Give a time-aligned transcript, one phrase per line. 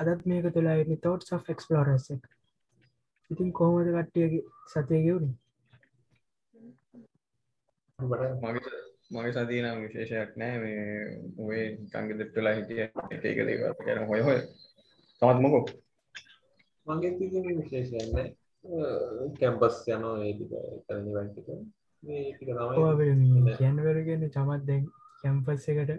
[0.00, 2.24] අදත් මේක තුලා එන්න තෝට් ස් ක්ස්පලෝරස් එක.
[3.30, 4.42] ඉතින් කොහොමද කට්ටියගේ
[4.72, 5.38] සතිය ගෙවුණේ
[7.98, 8.30] මගේ
[9.10, 10.56] මගේ සතියනම් විශේෂයක් නෑ.
[10.58, 10.84] මේ
[11.38, 14.38] ඔේ කංග දෙට්ටලා හිටිය එක එක දේව කර හොය හොය.
[15.22, 15.64] තමත් මොකෝ?
[16.86, 18.34] මගේ තින විශේෂයන්න
[19.38, 20.52] කැම්පස් යනෝ ඒටික
[20.86, 21.46] කරනි වැටික
[23.58, 24.84] කියන්නවරගෙන චමත් දැන්
[25.22, 25.92] කැම්පස් එකට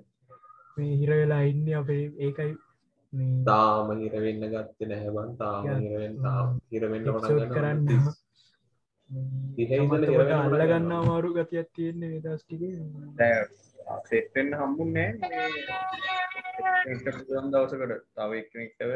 [0.78, 2.52] මේ හිර වෙලා ඉන්න අපේ ඒකයි
[3.46, 7.06] තාම හිරවෙන්න ගත්ත නැහැබන් තාම හිරවෙන් තාම හිරවෙන්න
[7.52, 7.84] කරන්න
[10.36, 12.64] අල්ලගන්න අමාරු ගතියක් තියෙන්නේ දස්ටික
[14.06, 15.12] සෙට්ටෙන් හම්බුන්නෑ
[16.86, 17.94] දවසකට.
[18.16, 18.94] තව එක්නෙක්ටව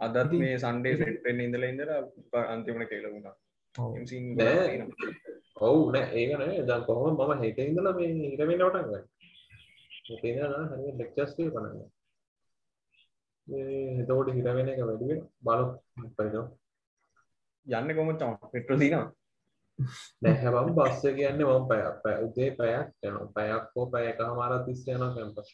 [0.00, 1.92] අදත් මේ සන්ඩේ සෙට්ටෙන් ඉඳල ඉඳල
[2.46, 3.36] අන්තිමට කෙලවුණා
[5.60, 5.82] ඔවු.
[5.92, 6.06] නෑ.
[6.14, 8.92] ඒකන දන් කොහොම මම හිත ඉඳල මේ ඉරවෙන්න ටග
[10.72, 11.50] හරි ලෙක්චස්ටේ
[13.48, 15.64] පනන්න එතකොට හිරවෙන එක වැඩුව බලු
[16.16, 16.48] පරිනවා
[17.66, 19.06] යන්න කොමචම පෙට්‍ර දිනවා.
[20.22, 24.22] නැහැබම් බස්ස කියන්න මම පැය පැ උදේ පැයක් යන පැයක් හෝ පැය එක.
[24.22, 25.52] හමාර තිස්ස යන කැම්පස්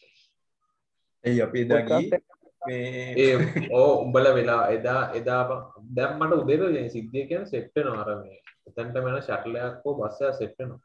[1.23, 2.07] ඒ අපි දගී
[3.17, 3.33] ඒ
[3.71, 5.41] ඕ උඹල වෙලා එදා එදා
[5.95, 10.81] දැම්මට උදේර සිද්ධිය කියන සෙට්ට නාරමේ එතැන්ට මෙන ශටලයක් හෝ බස්සය සෙට්ටනවා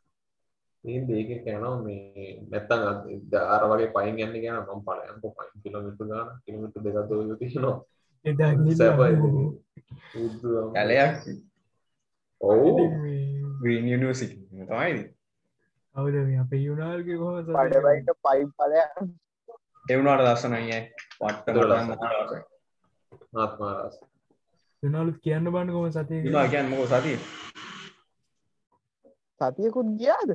[0.85, 2.83] ඒ දේක කැනවා මේ නැත්තන්
[3.47, 7.77] අර වගේ පයින් ගන්න ගැන මම් පලයන්ක පයින් කිලමිට ගන්න කිලමිට දෙකත්ව තියනවා.
[10.75, 11.15] කැලයක්.
[12.41, 12.71] ඔවු.
[13.63, 15.01] නිසික තමයිද
[15.95, 18.79] අවුද අප යුනාල්ගේ කොහ පඩබයිට පයිම් පලය
[19.87, 20.79] එවුණට දස්සනයි
[21.19, 21.57] පට්ට
[23.37, 23.97] ආත්මාරස්
[24.83, 26.23] යුනාලුත් කියන්න බන්න කොම සතිය?
[26.49, 27.19] කියන්න මොක සතිය?
[29.41, 30.31] සතියකුත් ගියාද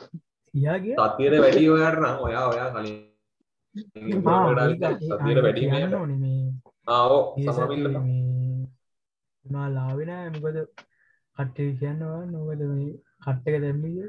[0.00, 2.98] සතියට වැඩි ඔයාරන ඔයා ඔයා කලින්
[3.74, 5.72] සතියට වැඩීම
[6.22, 6.38] මේ.
[6.94, 7.20] ආෝ
[7.56, 7.86] සමමිල්ල
[9.44, 9.68] නා.
[9.76, 10.56] ලාවෙන මොකද
[11.36, 12.90] කට්ටේ කියන්නවා නොකද මේ
[13.24, 14.02] කට්ටක දැම්මිය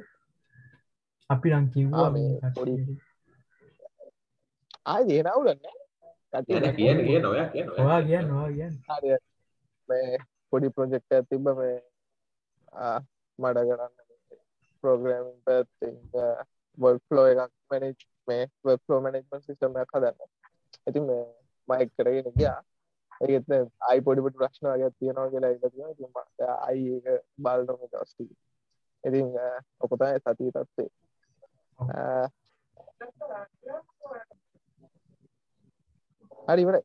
[1.30, 2.09] අපි නම් කිව්වා
[4.91, 5.62] ආය දේනවුලන්න
[6.47, 8.75] කියන කිය නොය කිය ඔයා කියන්න වා කියන්න.
[9.90, 10.18] මේ
[10.51, 11.78] පොඩි ප්‍රොජෙක්ට තිබ මේ
[13.40, 13.94] මඩ කරන්න
[14.84, 15.90] ප්‍රෝග්‍රමින් පැත්ති
[16.78, 17.96] වර්ෆලෝ එකක් මැනෙජ්
[18.28, 20.30] මේ වර්ෆලෝ මැනෙජ්මන් සිස්ටමයක් හදන්න.
[20.81, 21.24] ඇති මේ
[21.69, 22.59] මයික් කරගෙන ගියා.
[23.22, 23.46] ඒත්
[23.88, 28.25] අයි පොඩිපට ප්‍රශ්න වගේ තියෙනවා කියලා එක අයි ඒක බල්නොම දස්ටි
[29.03, 29.28] ඉතින්
[29.80, 30.90] ඔකොතයි සතිී තත්සේ
[36.48, 36.78] හරිවර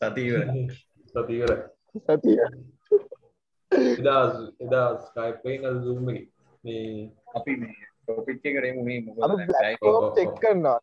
[0.00, 0.44] සතිීවර
[1.14, 1.56] සතිීවර
[2.08, 2.38] සතිය
[3.72, 4.22] එදා
[4.60, 8.98] එදා ස්කයිපෙන් සුම්ම මේ අපි මේ ටොපික් කරේ මුේ
[10.16, 10.78] චෙක් කරන්නවා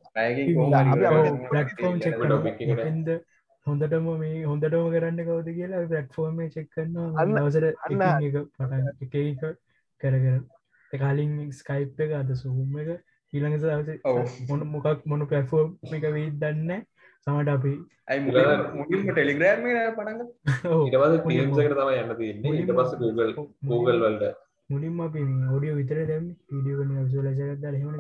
[1.48, 3.12] පලටෆෝම් චෙක්ද
[3.68, 8.24] හොඳටම මේ හොඳටම කරන්න කවද කියලා පලට්ෆෝර්ම චෙක් කරන්න අන්නවසර පටන්
[9.02, 9.44] එක එක
[10.02, 10.38] කරකර
[10.92, 12.90] කලින් ස්කයිප් එක අද සුහුම් එක.
[13.34, 16.72] ඊළඟ දවස මොන මොකක් මොන පැෆෝර්ම් එක වී දන්න
[17.28, 17.72] සමට අපි
[18.08, 18.22] ඇයි
[18.76, 19.64] මුලින්ම ටෙලිග්‍රෑම්
[19.96, 20.20] පටග
[20.88, 23.32] ඉටවස පියම්සකට තම යන්න තින්නේ ඉට පස Google
[23.66, 24.34] Google වල්ට.
[24.70, 28.00] මුලින්ම අපි ඔඩියෝ විතර දැම් විඩියෝ කන විසලසකත් හෙමන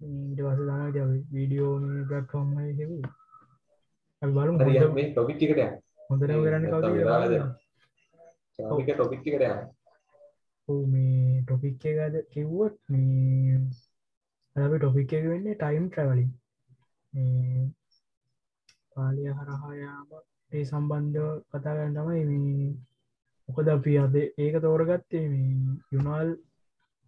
[0.00, 1.72] ඊට පස තමයි වීඩියෝ
[2.04, 4.52] පටෆෝර්ම් හෙව බලු
[4.94, 5.60] මේ ටොපික්කට
[6.10, 7.34] හොඳට කරන්න කවද
[8.58, 9.40] ටොපික්කට
[10.88, 13.58] මේ ටොපික් එකද කිව්වොත් මේ
[14.56, 16.30] ඇ ටොපික් එක වෙන්නේ ටයිම් ට්‍රවලින්
[18.96, 20.08] පාලිය හරහායාම
[20.52, 22.70] ඒ සම්බන්ධ කතා කරන්න තමයි මේ
[23.48, 25.50] මොකද අපි අද ඒක තෝරගත්තේ මේ
[25.92, 26.30] යුනාල්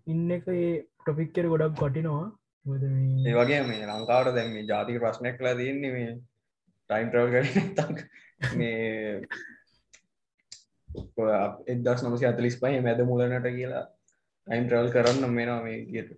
[0.07, 0.69] ඉන්න එක ඒ
[0.99, 2.27] ටොපික්කර ගොඩක් ගොටිනවා
[3.25, 6.13] ඒ වගේ මේ ලංකාවට දැම ජාතික ප්‍රශ්නයක් කලා තියන්නේ මේ
[6.91, 7.31] ටයිම් ට්‍රවල්
[8.57, 9.21] මේ
[11.69, 13.85] එදස් නමසි අතලිස් පහ මැද මුලනට කියලා
[14.47, 16.09] ටයිම් ට්‍රවල් කරන්න මෙනවා මේ කියත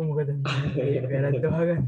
[0.00, 0.30] මොකද
[0.76, 1.84] වැරත්වාගන්න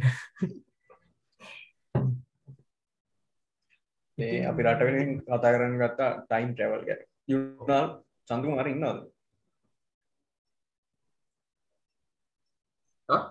[4.21, 7.87] මේ අපි රටවෙලින් කතා කරන්න ගත්තා ටයිම් ට්‍රවල් ගැ යුනාල්
[8.29, 8.87] සඳු මර ඉන්නද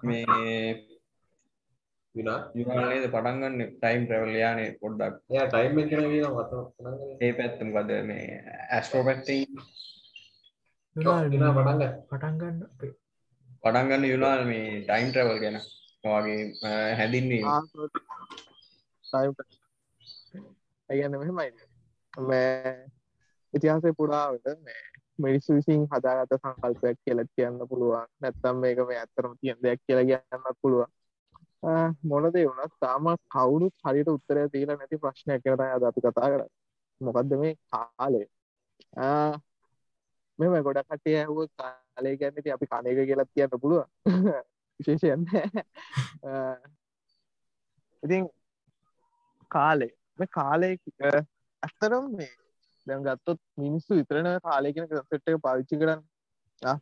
[0.04, 0.26] මේ
[2.56, 5.16] යුනාලේද පටන්ගන්න ටයිම් ට්‍රවල් යානේ පොඩ්ඩක්.
[5.32, 5.74] එය ටයිම්
[7.22, 8.26] ඒ පැත්තම කද මේ
[8.70, 9.44] ඇස්ට්‍රෝ පැත්තේ
[10.96, 12.58] පටන්ග පටන්ගන්න
[13.64, 15.60] පටන්ගන්න යුනාල් මේ ටයිම් ට්‍රවල් ගැන.
[16.04, 16.42] වගේ
[16.98, 17.42] හැදින්නේ
[20.90, 21.52] ඇගන්න මෙහෙමයි
[22.24, 22.74] මේ
[23.54, 24.82] ඉතිහාසය පුරාවට මේ
[25.20, 30.58] මිනිස්සු විසින් හදාගත සංකල්පයක් කියලා කියන්න පුළුවන් නැත්තම් මේක මේ ඇත්තරම තියෙන දෙයක් කියලා කියන්න
[30.62, 30.92] පුළුවන්
[32.04, 36.50] මොනද වුණත් තාම කවුරුත් හරියට උත්තරය දීලා නැති ප්‍රශ්නයක් ගැන තමයි අද අපි කතා කරන්නේ.
[37.02, 38.24] මොකද්ද මේ කාලය?
[38.98, 39.34] ආ
[40.40, 43.88] මෙම ගොඩක් කට්ටිය ඇහුවොත් කාලය කියන්නේ ඉතින් අපි කණ එක කියලා කියන්න පුළුවන්.
[44.80, 45.64] විශේෂයෙන් නැහැ.
[48.04, 48.30] ඉතින්
[49.52, 50.74] කාලේ මේ කාලේ
[51.64, 52.32] ඇත්තරම් මේ
[52.88, 56.76] දැන් ගත්තොත් මිනිස්සු විතරන කාලය කියන කන්සෙප්ට් එක පාවිච්චි කරන්නේ.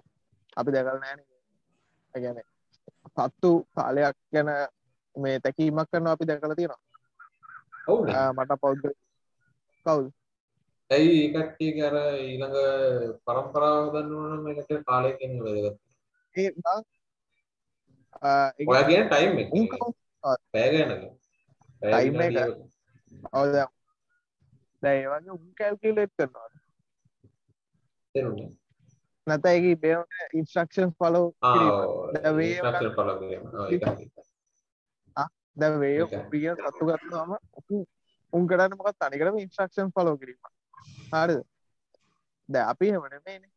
[0.60, 1.28] අපි දැකලා නැහැ නේ.
[2.13, 2.45] ඒ කියන්නේ
[3.10, 4.50] සත්තු කාලයක් ගැන
[5.16, 6.81] මේ තැකීමක් කරනවා අපි දැකලා තියෙනවා.
[8.36, 8.94] මට පෞද්ගල
[9.86, 10.07] කවුද?
[10.90, 12.57] ඇයි ඒ කට්ටිය අර ඊළඟ
[13.25, 15.78] પરම්පරාව ගන්න ඕන මේකට කාලය කියන්නේ වැදගත්.
[16.36, 16.80] ඒ බං
[18.69, 19.31] ඔයා කියන ටයිම්
[20.74, 21.04] ගණනක.
[21.81, 22.36] ටයිම් එක.
[23.12, 23.74] ඔව් දැන්
[24.83, 26.48] දැන් ඒ වගේ උන් කැල්කියුලේට් කරනවා.
[28.15, 28.50] තේරුණා.
[29.27, 31.75] නැත්නම් ඒකේ බේම ඉන්ස්ට්‍රක්ෂන්ස් ෆලෝ කිරීම.
[32.15, 33.44] දැන් වේ ඉන්ස්ට්‍රක්ෂන් ෆලෝ කිරීම.
[33.56, 34.09] ඔව් ඒක හරි.
[35.57, 36.24] දැන් වේ Okay.
[36.31, 37.36] පිය සතු ගත්තාම
[38.33, 40.39] උන් කරන්න මොකක් තනිකරම ඉන්ස්ට්‍රක්ෂන් ෆලෝ කිරීම.
[41.13, 41.42] හරිද?
[42.50, 43.51] දැන් අපි එහෙම නෙමෙයිනේ.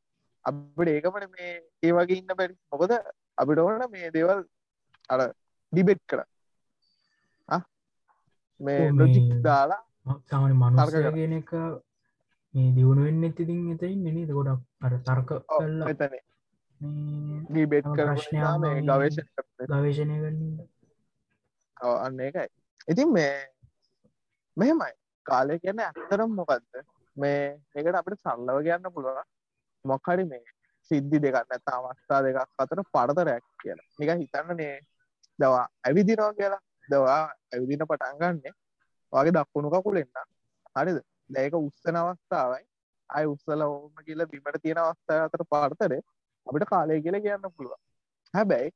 [0.45, 1.53] අපිට ඒකමනේ මේ
[1.83, 2.57] ඒ වගේ ඉන්න බැරි.
[2.73, 2.93] මොකද
[3.39, 4.45] අපිට ඕන මේ දේවල්
[5.11, 5.21] අර
[5.73, 6.29] ඩිබේට් කරන්න.
[8.61, 9.81] මේ ලොජික් දාලා
[11.03, 11.13] කරා.
[11.13, 11.51] කියන එක
[12.55, 16.23] මේ දියුණු වෙන්න ඉතින් එතයින් නේද ගොඩක් අර තර්ක ඔව්, කල්ලා මෙතන මේ
[17.51, 20.17] ඩිබේට් තම කරන ප්‍රශ්නයක් නිසා මේ මේ- ගවේෂණ කරන ගවේශණය
[21.99, 22.49] අන්න ඒකයි.
[22.89, 23.35] ඉතින් මේ
[24.57, 24.93] මෙහෙමයි.
[25.27, 26.65] කාලය කියන්නේ ඇත්තටම මොකද්ද?
[27.17, 29.25] මේ මේකට අපිට සරලව කියන්න පුළුවන්.
[29.85, 30.43] මොකක් හරි මේ
[30.91, 33.87] සිද්ධි දෙකක් නැත්නම් අවස්ථා දෙකක් අතර පරතරයක් කියලා.
[33.99, 34.81] නිකන් හිතන්නනේ
[35.39, 36.61] දවා ඇවිදිනවා කියලා.
[36.91, 37.23] දවා
[37.53, 38.51] ඇවිදින පටන් ගන්නෙ
[39.13, 40.29] ඔයාගේ දකුණු කකුලෙන් නම්.
[40.77, 40.99] හරිද?
[41.31, 42.65] දැන් ඒක උස්සන අවස්ථාවයි
[43.11, 45.99] ආයි උස්සලා ඕම කියලා බිමට තියෙන අවස්ථාව අතර පරතරය
[46.47, 47.81] අපිට කාලය කියලා කියන්න පුළුවන්.
[48.35, 48.71] හැබැයි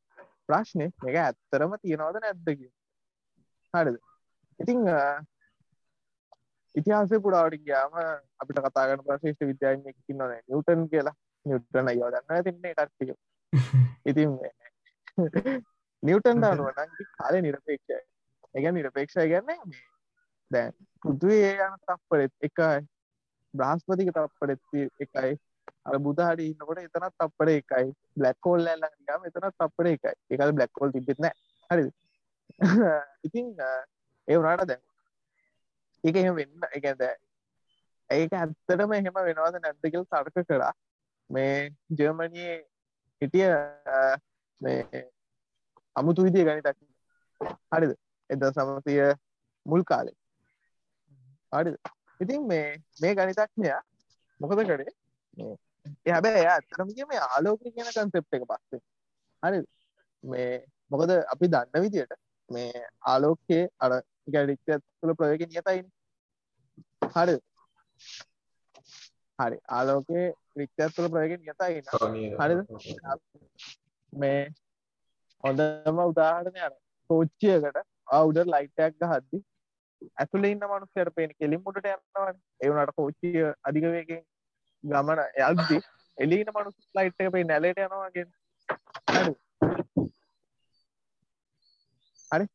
[0.49, 2.81] ප්‍රශ්නේ මේක ඇත්තරම තියනවද නැද්ද කියලා.
[3.75, 3.99] හරිද?
[4.61, 4.99] ඉතින් අ,
[6.75, 7.93] ඉතිහාසය පුරාවට ගියාම
[8.41, 11.17] අපිට කතා කරන ප්‍රශේෂ්ඨ විද්‍යාඥයෙක් ඉන්නවනේ නිව්ටන් කියලා.
[11.47, 13.15] දන්නවා ඉතින් මේ කට්ටිය.
[14.07, 14.31] ඉතින්
[16.05, 16.45] නිව්ටන්
[16.87, 18.01] ඉතින් කාලය නිරපේක්ෂයි.
[18.55, 19.59] කියන්නේ නිරපේක්ෂයි මේ
[20.51, 20.73] දැන්
[21.03, 22.87] පෘථිවියේ යන තප්පරෙත් එකයි
[23.55, 24.63] බ්‍රහස්පතික තප්පරෙත්
[25.01, 25.33] එකයි
[25.85, 30.15] අර බුධ හරි ඉන්නකොට එතනත් තප්පරේ එකයි බ්ලැක් හෝල් එක ළඟට ගියාම එතනත් තප්පරේ එකයි.
[30.31, 31.39] ඒකද බ්ලැක් හෝල් තිබෙත් නැහැ.
[31.71, 31.93] හරිද?
[33.27, 33.47] ඉතින්
[34.29, 34.83] ඒ වුණාට දැන්
[36.05, 37.15] ඒක එහෙම වෙන්න කියන්නේ
[38.11, 40.73] ඒක ඇත්තටම එහෙම වෙනවද නැද්ද කියලා තර්ක කරා
[41.31, 42.61] මේ ජර්මනියේ
[43.23, 43.51] හිටිය
[44.61, 45.05] මේ
[45.97, 46.79] අමුතු විදිය ගණිතක්.
[47.73, 47.93] හරිද?
[48.31, 49.17] 1900
[49.67, 50.17] මුල් කාලේ.
[51.53, 51.77] හරිද?
[52.21, 52.67] ඉතින් මේ
[53.03, 53.81] මේ ගණිතඥයා
[54.41, 54.93] මොකද කරේ?
[56.09, 56.61] හැබැයි එයා
[56.91, 58.83] කිය මේ ආලෝකය කියන concept එක පස්සේ.
[59.43, 59.67] හරිද?
[60.25, 60.53] මේ
[60.91, 62.15] මොකද අපි දන්න විදියට
[62.51, 63.93] මේ ආලෝකයේ අර
[64.35, 65.91] ගැලික්ටර් තුළ ප්‍රවේගය නියතයිනේ.
[67.15, 67.41] හරිද?
[69.39, 69.59] හරි.
[69.69, 70.27] ආලෝකයේ
[70.57, 71.81] රික්ටර් තුළ ප්‍රවේගය නියතයි.
[72.15, 72.61] නේ හරිද?
[74.13, 74.41] මේ
[75.45, 76.75] හොඳම උදාහරණය අර
[77.11, 77.83] කෝච්චියකට
[78.13, 79.41] අවුඩර් ලයිට් එකක් ගහද්දි
[80.15, 82.41] ඇතුලේ ඉන්න මිනිස්සුන්ට පේන කෙලින් උඩට යනවානේ.
[82.61, 84.23] ඒ වුණාට කෝච්චිය අධික වේගෙන්
[84.85, 85.79] ගමන යද්දි
[86.19, 88.39] එළියේ ඉන්න මිනිස්සු ලයිට් එක පේන්නේ නැලේට යනවා කියන්නේ.
[92.31, 92.47] හරි.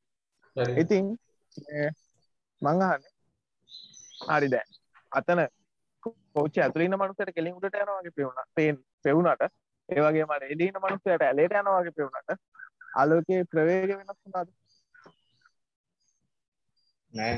[0.77, 1.13] ඉතින්
[1.61, 1.87] මේ
[2.61, 2.99] අහන්නේ
[4.29, 4.77] හරි දැන්
[5.11, 5.45] අතන
[6.03, 8.47] කෝච්චිය ඇතුලේ ඉන්න මිනිස්සුන්ට කෙලින් උඩට යනවා වගේ පේුණා.
[8.55, 9.49] පේන පෙවුනට
[9.89, 12.39] ඒ වගේම අර එළියේ ඉන්න මිනිස්සුන්ට ඇලේට යනවා වගේ පෙවුනට
[12.95, 14.49] ආලෝකයේ ප්‍රවේගය වෙනස් වුණාද?
[17.13, 17.37] නෑ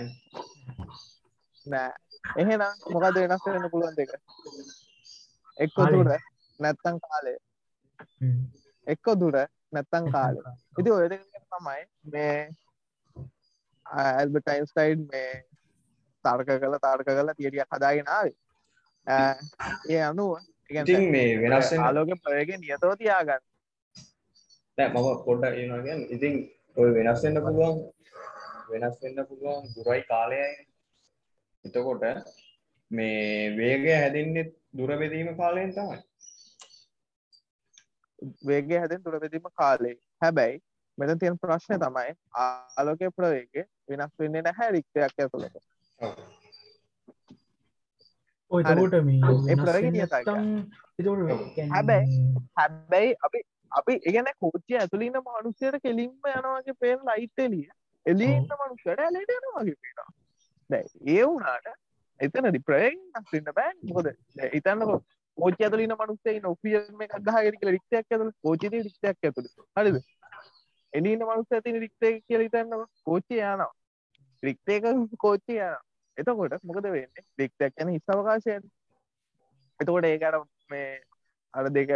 [1.65, 1.93] නෑ.
[2.35, 4.13] එහෙනම් මොකද වෙනස් වෙන්න පුළුවන් දෙක?
[5.57, 5.77] එක්ක.
[5.93, 6.09] දුර
[6.59, 7.35] නැත්තම් කාලය.
[8.87, 9.37] එක්ක දුර
[9.71, 10.41] නැත්තම් කාලය.
[10.77, 11.81] ඉතින් ඔය දෙක තමයි
[12.11, 12.49] මේ
[13.85, 15.31] ඇල්බර්ට් අයින්ස්ටයින් මේ
[16.25, 18.35] තර්ක කළ තර්ක කළ තියරියක් හදාගෙන ආවේ.
[19.89, 20.39] ඒ අනුව
[20.69, 23.43] ඉතින් මේ වෙනස් වෙන්න ආලෝක ප්‍රවේගය නියතව තියාගන්න.
[24.77, 26.35] නෑ මම පොඩ්ඩක් කියනවා කියන්නේ ඉතින්
[26.77, 27.77] ඔය වෙනස් වෙන්න පුළුවන්
[28.71, 30.47] වෙනස් වෙන්න පුළුවන් දුරයි කාලයයි.
[31.65, 32.03] එතකොට
[32.91, 34.45] මේ වේගය හැදෙන්නේ
[34.77, 35.99] දුර බෙදීම කාලයෙන් තමයි.
[38.43, 39.95] වේගය හැදෙන දුර බෙදීම කාලේ.
[40.21, 40.61] හැබැයි
[40.97, 45.55] මෙතන තියෙන ප්‍රශ්නේ තමයි ආලෝකයේ ප්‍රවේගය වෙනස් වෙන්නේ නැහැ රික්තයක් ඇතුළත.
[48.51, 52.21] ඔය මේ එතකොට කියන්නේ හැබැයි-
[52.57, 53.39] හැබැයි අපි
[53.71, 57.69] අපි කියන්නේ කෝච්චිය ඇතුළේ ඉන්න මිනිස්සුන්ට කෙලින්ම යනවා වගේ පේන ලයිට් එළිය
[58.05, 60.09] එළියේ ඉන්න මිනිස්සුන්ට ඇලේට යනවා වගේ පේනවා.
[60.69, 61.67] දැන් ඒ වුණාට
[62.19, 64.49] එතනදි ප්‍රවේගය වෙනස් වෙන්න බෑනේ.
[64.55, 65.01] හිතන්නකෝ
[65.37, 66.37] කෝච්චිය ඇතුළේ ඉන්න මිනිස්සු
[67.27, 69.69] ගහගෙන කියලා රික්තයක් කෝච්චියේ තියෙන රික්තයක් ඇතුළේ.
[69.77, 70.03] හරිද?
[70.93, 73.69] එලින්න මනුස්ස ඇතින රික්තේ කියල හිතන්න කෝච්චි යනවා
[74.43, 74.87] රික්තේක
[75.17, 75.77] කෝච්චි යන
[76.17, 78.65] එතකොට මොකද වෙන්නේ රික්තයක් යන හිස්සවකාශයෙන්
[79.79, 80.89] එතකොට ඒකට මේ
[81.53, 81.93] අර දෙක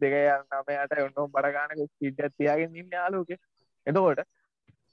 [0.00, 3.34] දෙක යන්නමයට ඔන්න බරගානක සිට තියාගෙන ඉන්න යාලෝක
[3.86, 4.24] එතකොට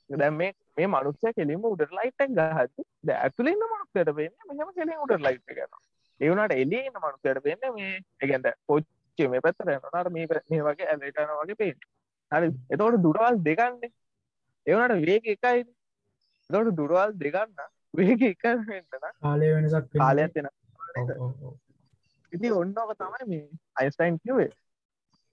[0.10, 5.26] දැම් මේ මේ මනුස්්‍ය කෙලින්ම උඩට ලයිටක් ගහති ද ඇතුලන්න මනුස්සයට පෙන්න්න මෙහම කෙලින් උඩට
[5.28, 5.80] ලයිට් කරන
[6.20, 11.58] ඒවනට එලින්න මනුස්සයට පෙන්න්න මේ එකගැද පොච්චි මේ පැත්තර නට මේ මේ වගේ ඇලටන වගේ
[11.58, 11.78] පේෙන්
[12.32, 12.50] හරි.
[12.70, 13.92] එතකොට දුරවල් දෙකන්නේ.
[14.66, 15.64] ඒවනට වේග එකයි
[16.50, 17.62] එතකොට දුරවල් දෙගන්න
[17.94, 18.42] වේග එක
[19.20, 20.50] කාලය වෙනසක් කාලයක් දෙෙන
[22.34, 24.50] ඉති ඔන්නක තමයි මේ අයිස්ටයින් කිවේ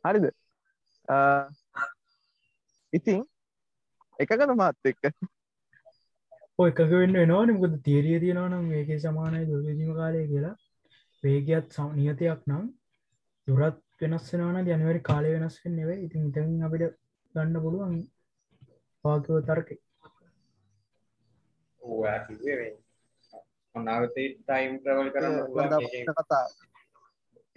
[0.04, 0.26] හරිද?
[2.92, 3.24] ඉතින්
[4.18, 5.12] එකකද මාත් එක්ක?
[6.58, 10.56] ඔය එකක වෙන්න එනවාන මොකද තේරිය තියෙනවනම් ඒක සමානය දුරදීම කාලය කියලා.
[11.22, 12.64] වේගත් නියතයක් නම්
[13.48, 16.94] දුරත් වෙනස් වෙනවන ජනවරි කාලය වෙනස් වෙන්න නෙවේ ඉතින් ඉතින් අපිට
[17.34, 17.94] ගන්න පුළුවන්
[19.04, 19.68] පාකව තර්ක
[23.74, 26.44] අනාගතේ ටයිම් ට්‍රවල් කරන්න කතා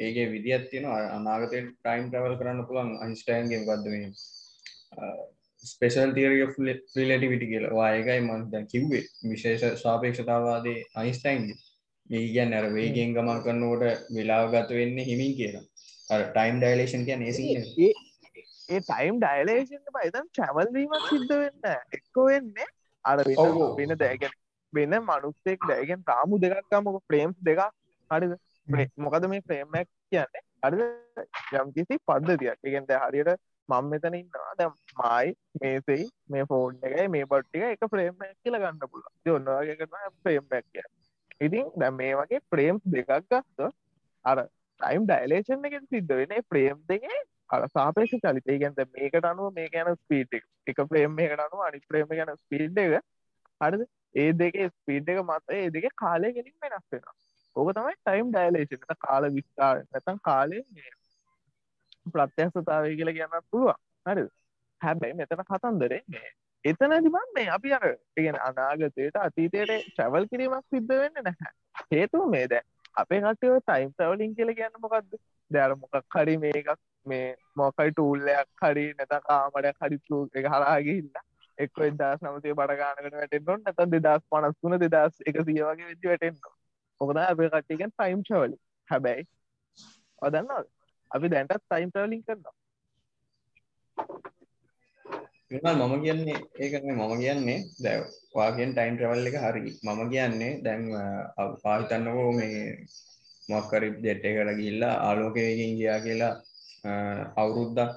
[0.01, 4.05] ඒගේ විදිත් තියෙන අනාගතය ටයිම් ට්‍රවල් කරන්න පුළුවන් අයින්ස්ටයින්ගේ ගදම
[5.63, 6.45] ස්පේෂල් තිරිය
[6.93, 7.73] ෆිලටිවිටි කියලා.
[7.73, 9.03] වායකයි මන් දැන් කිව්වේ.
[9.31, 11.59] විශේෂ සාපේක්ෂතාවාදේ අයින්ස්ටයින්ගේ
[12.09, 15.65] මේ ගැන් අර වේගෙන් ගමන් කරන්නකොට වෙලාව ගත වෙන්න හිමින් කියලා.
[16.09, 17.43] අර ටයිම් ඩයිලේෂන් කිය නේසි
[18.69, 21.67] ඒ ටයිම් ඩයිලේෂන් පයිතන් චැවල්වීමක් සිද්ධ වෙන්න
[21.97, 22.67] එක්ක වෙන්නේ
[23.05, 23.23] අර
[23.77, 24.33] වෙන දෑගෙන
[24.73, 27.61] වෙන මනුස්සෙක් දෑගෙන් තාමු දෙකක්කමක ප්‍රේම්ස් දෙක
[28.11, 28.35] හරිද
[28.97, 30.43] මොකද මේ ප්‍රේමක් කියන්නේ?
[30.63, 30.87] හරි
[31.53, 32.59] යම්කිසි පද්ධතියක්.
[32.63, 33.33] එකෙන්ට හරියට
[33.69, 34.53] මං මෙතන ඉන්නවා.
[34.57, 39.03] දැ මයි මේසයි මේ ෆෝන් එකයි මේ බට්ටික එක ප්‍රේම්මක් කියල ගන්න පුල
[39.35, 40.87] ඔන්නවාගේ කරන ප්‍රේම්මක් කිය
[41.41, 43.69] ඉතින් දැ මේ වගේ ප්‍රේම්ස් දෙකක් ගත්ත
[44.25, 44.43] අර
[44.81, 48.59] ටයිම් ඩයිලේෂන් එක සිද්ධ වෙන ප්‍රේම් දෙගේ අර සාපේක්ෂ චලිතය.
[48.59, 50.85] ගැන්ත මේකට අනුව මේ ගැන ස්පීට් එක.
[50.85, 53.01] ප්‍රේම් එකට අනුව අනි ප්‍රේම ගැන ස්පීඩ් එක.
[53.61, 53.87] හරිද?
[54.15, 57.05] ඒ දෙක ස්පීඩ් එක මත ඒ දෙක කාලය ගෙනින් වෙනස් වෙන
[57.55, 60.59] ඕක තමයි ටයිම් ඩයිලේෂන් කාල විස්ථා නැතන් කාලය
[62.07, 63.81] ප්‍රත්‍යක්ෂතාවය කියලා කියන්න පුළුවන්.
[64.05, 64.27] හරි
[64.81, 66.29] හැබැයි මෙතන කතන්දරේ මේ
[66.63, 71.51] එතන දිබන් මේ අපි අර ඉගෙන අනාගතයට අතීතයට ට්‍රැවල් කිරීමක් සිද්ධ වෙන්න නැහැ.
[71.91, 72.63] හේතුව මේ දැ
[72.95, 75.19] අපේ කටයෝ ටයිම් ට්‍රවලින් කියල කියන්න මොකක්ද
[75.51, 76.71] දැර මොකක් හරි මේකක්
[77.05, 81.25] මේ මොකයි ටූල්ලයක් හරි නැත කාමඩ හරිතු එක හලාගිහිල්ලා
[81.57, 86.41] එක්ක දස් නමතේ බඩගානකට වැටෙන්න්නොත් නැත දෙදස් පනස්තුන දෙදස් එක සිය වගේ වෙච්චි වැටෙන්න්න
[87.01, 89.23] මොකද අපේ කට්ටිකෙන් ටයිම් ට්‍රවලි හැබැයි
[90.21, 90.67] ඔදන්නවද
[91.11, 92.55] අපි දැන්ටත් ටයිම් ට්‍රවලින් කරනවා.
[95.81, 97.97] මම කියන්නේ ඒකන මම කියන්නේ දැ
[98.35, 99.71] වාගෙන් ටයිම් ට්‍රවල් එක හරි.
[99.85, 100.83] මම කියන්නේ දැන්
[101.63, 102.59] පාහිතන්නකෝ මේ
[103.49, 106.33] මොක්කරි ජෙට් එකට ගිල්ලා ආලෝකයකින් ගියා කියලා
[107.35, 107.91] අවුරුද්දක්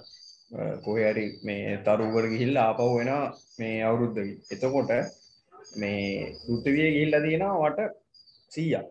[0.84, 3.12] කොහරි මේ තරුවර ගිහිල්ල ආපව් වෙන
[3.58, 4.90] මේ අවුරුද්ධකි එතකොට
[5.76, 6.00] මේ
[6.49, 8.03] ෘතිවිය ගිල්ල තියෙනවා වට
[8.54, 8.88] සීයක්.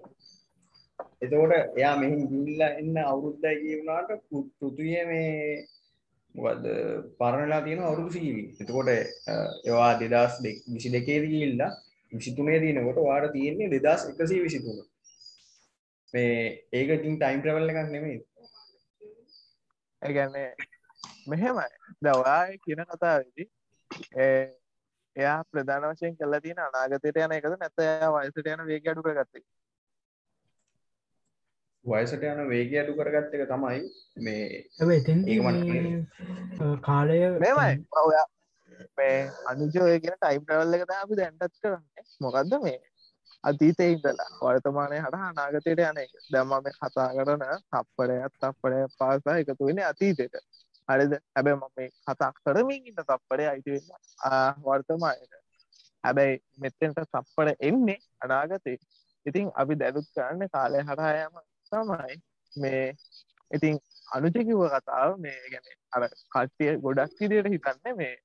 [1.21, 4.11] එතකොට එයා මෙහි ගිල්ල එන්න අවුරුද්ධයි කියවුණට
[4.57, 5.31] පෘතුවිය මේ
[6.35, 6.65] මොකද
[7.19, 8.43] පරණලා තියෙන අවුරුදු සීවි.
[8.61, 10.35] එතකොට ඒවා දෙදස්
[10.73, 11.71] විසි දෙකේ ගිල්ලා
[12.11, 14.79] විසිතුනේ තියනකොට වාට තියෙන්නේ දෙදස් එකසී විසිතුන.
[16.13, 16.35] මේ
[16.71, 18.19] ඒකටින් ටයිම් ප්‍රවල්ල එකක් නෙමේ
[20.01, 20.49] ඒගැන්නේ
[21.27, 21.69] මෙහෙමයි.
[22.03, 23.43] දවා කියන කතාවදි
[25.15, 29.43] එයා ප්‍රධාන වශයෙන් කල්ලා තියෙන අනාගතයට යන එකද නැත එයා වයසට යන වේග අඩු කරගත්තේ
[31.85, 33.81] වයසට යන වේග අඩු කරගත්ත එක තමයි
[34.19, 34.45] මේ
[34.91, 35.19] එතන්
[36.81, 37.75] කාලය මෙමයි.
[38.01, 38.25] ඔයා
[38.97, 41.83] මේ අනුජෝය කියෙන ටයිම් ටවල්ල එක අපි දැන්ටත් කරන්න.
[42.21, 42.79] මොකක්ද මේ?
[43.43, 46.11] අතීතය ඉඳලා වර්තමානය හට අනාගතයට යන එක.
[46.31, 50.39] දැම මේ කතා කරන තප්පඩයක් තප්පඩය පාසා එකතු වෙන අතීතයට
[50.89, 51.13] හරිද?
[51.31, 55.33] හැබැ මම මේ කතා කරමින් ඉන්න තප්පඩය අයිතිවෙන්න වර්තමානයට
[56.03, 58.77] හැබැයි මෙත්තෙන්ට තප්පඩ එන්නේ අනාගතේ.
[59.25, 61.39] ඉතින් අපි දැනුත් කරන්න කාලය හටායම
[61.71, 62.15] තමයි
[62.53, 62.85] මේ
[63.51, 68.15] ඉතින් අනුචකිව කතාව මේ ගැන අර කට්ටිය ගොඩක් විදියට හිතන්න මේ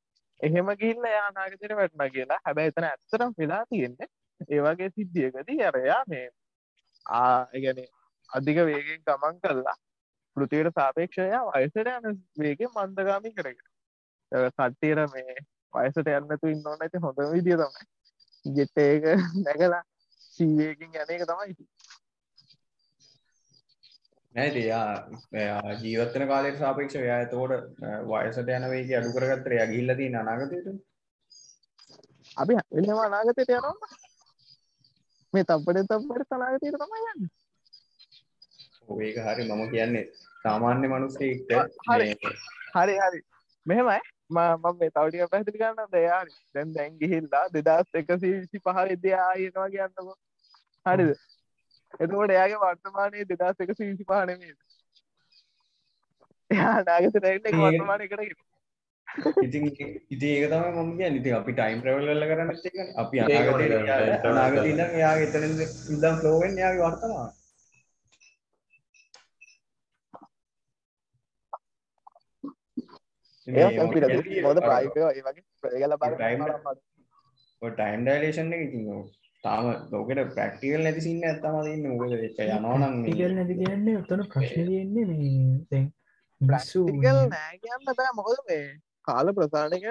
[0.40, 2.40] එහෙම ගිල්ල යානාගතයට වැටන කියලා.
[2.44, 4.08] හැබැයි එතන ඇත්තරම් වෙලා තියෙන්නේ
[4.48, 6.26] ඒවගේ සිද්ධියකදී අරයා මේ
[7.06, 7.84] ආගැන
[8.30, 9.76] අධික වේගෙන් ගමන් කරලා
[10.38, 13.62] පෘතියට සාපේක්ෂය වයසට යන වේගෙන් මන්දගාමි කරගෙන.
[14.32, 15.38] කට්ටියට මේ
[15.74, 17.88] වයසට යන්නතු ඉන්න ඇති හොඳ විදිිය තමයි.
[18.44, 19.08] ගෙට ඒක
[19.44, 19.82] නැගලා
[20.34, 21.56] සීවේකින් යන එක තමයි
[24.34, 27.80] නැති යා ජීවත්තන කාලයට සාපේක්ෂ යා තෝට
[28.10, 30.68] වයසට යන වේග අඩු කරගත්තර යා ගිල්ල තින අනාගතයට.
[32.36, 33.74] අපි එනවා අනාගතයට යනවා
[35.32, 37.28] මේ තප්පට තප්පට තනාගතයට තමයි යන්න.
[39.00, 40.04] ඒක හරි මම කියන්නේ
[40.48, 41.56] සාමාන්‍ය මනුස්සෙක්ට
[41.88, 42.12] හරි
[42.74, 42.94] හරි.
[42.98, 43.20] හරි
[43.66, 44.00] මෙහෙමයි.
[44.30, 49.68] මම මේ තවටික පැහදිලි ගන්න දයාරි දැන් දැන් ගිහිල්ලා දෙදස් එකසි විසි පහ විද්‍යා ආයනවා
[49.70, 50.14] කියන්නකො
[50.86, 51.12] හරිද?
[51.98, 54.52] එතකොට එයාගේ වර්තමානයේ දෙදස් එකසි විසි පහනමේ
[56.50, 58.36] එයා නාගත රැට වර්තමානය කරගෙන
[59.40, 59.66] ඉතින්
[60.10, 63.52] ඉති ඒක තම මම කිය ඉති අපි ටයිම් ප්‍රවල්ල කරන්න එක අපි අනාගත
[64.22, 64.62] කරන්න.
[64.66, 67.44] ඉඳන් එයා එතන ඉදම් ෆලෝවෙන් යාගේ වර්තමාන ඒ කම්පිට මොද ප්‍රයික ඒ
[71.48, 73.37] වගේ ප්‍රගල බල
[77.62, 78.84] ටයිම් ඩයිලේෂන් එක ඉතින්
[79.44, 84.68] තාම ලෝකට ප්‍රක්ටිකල් නැති සින්න ඇත්තම තින්න මොකද එක යනවනම් ටිකල් නැති කියන්නේ ඔතන ප්‍රශ්න
[84.68, 85.32] තියෙන්නේ මේ
[85.70, 85.88] දැන්
[86.40, 88.12] ප්‍රක්ටිකල් නෑ කියන්න බෑ.
[88.14, 88.66] මොකද මේ
[89.04, 89.84] කාල ප්‍රසාණක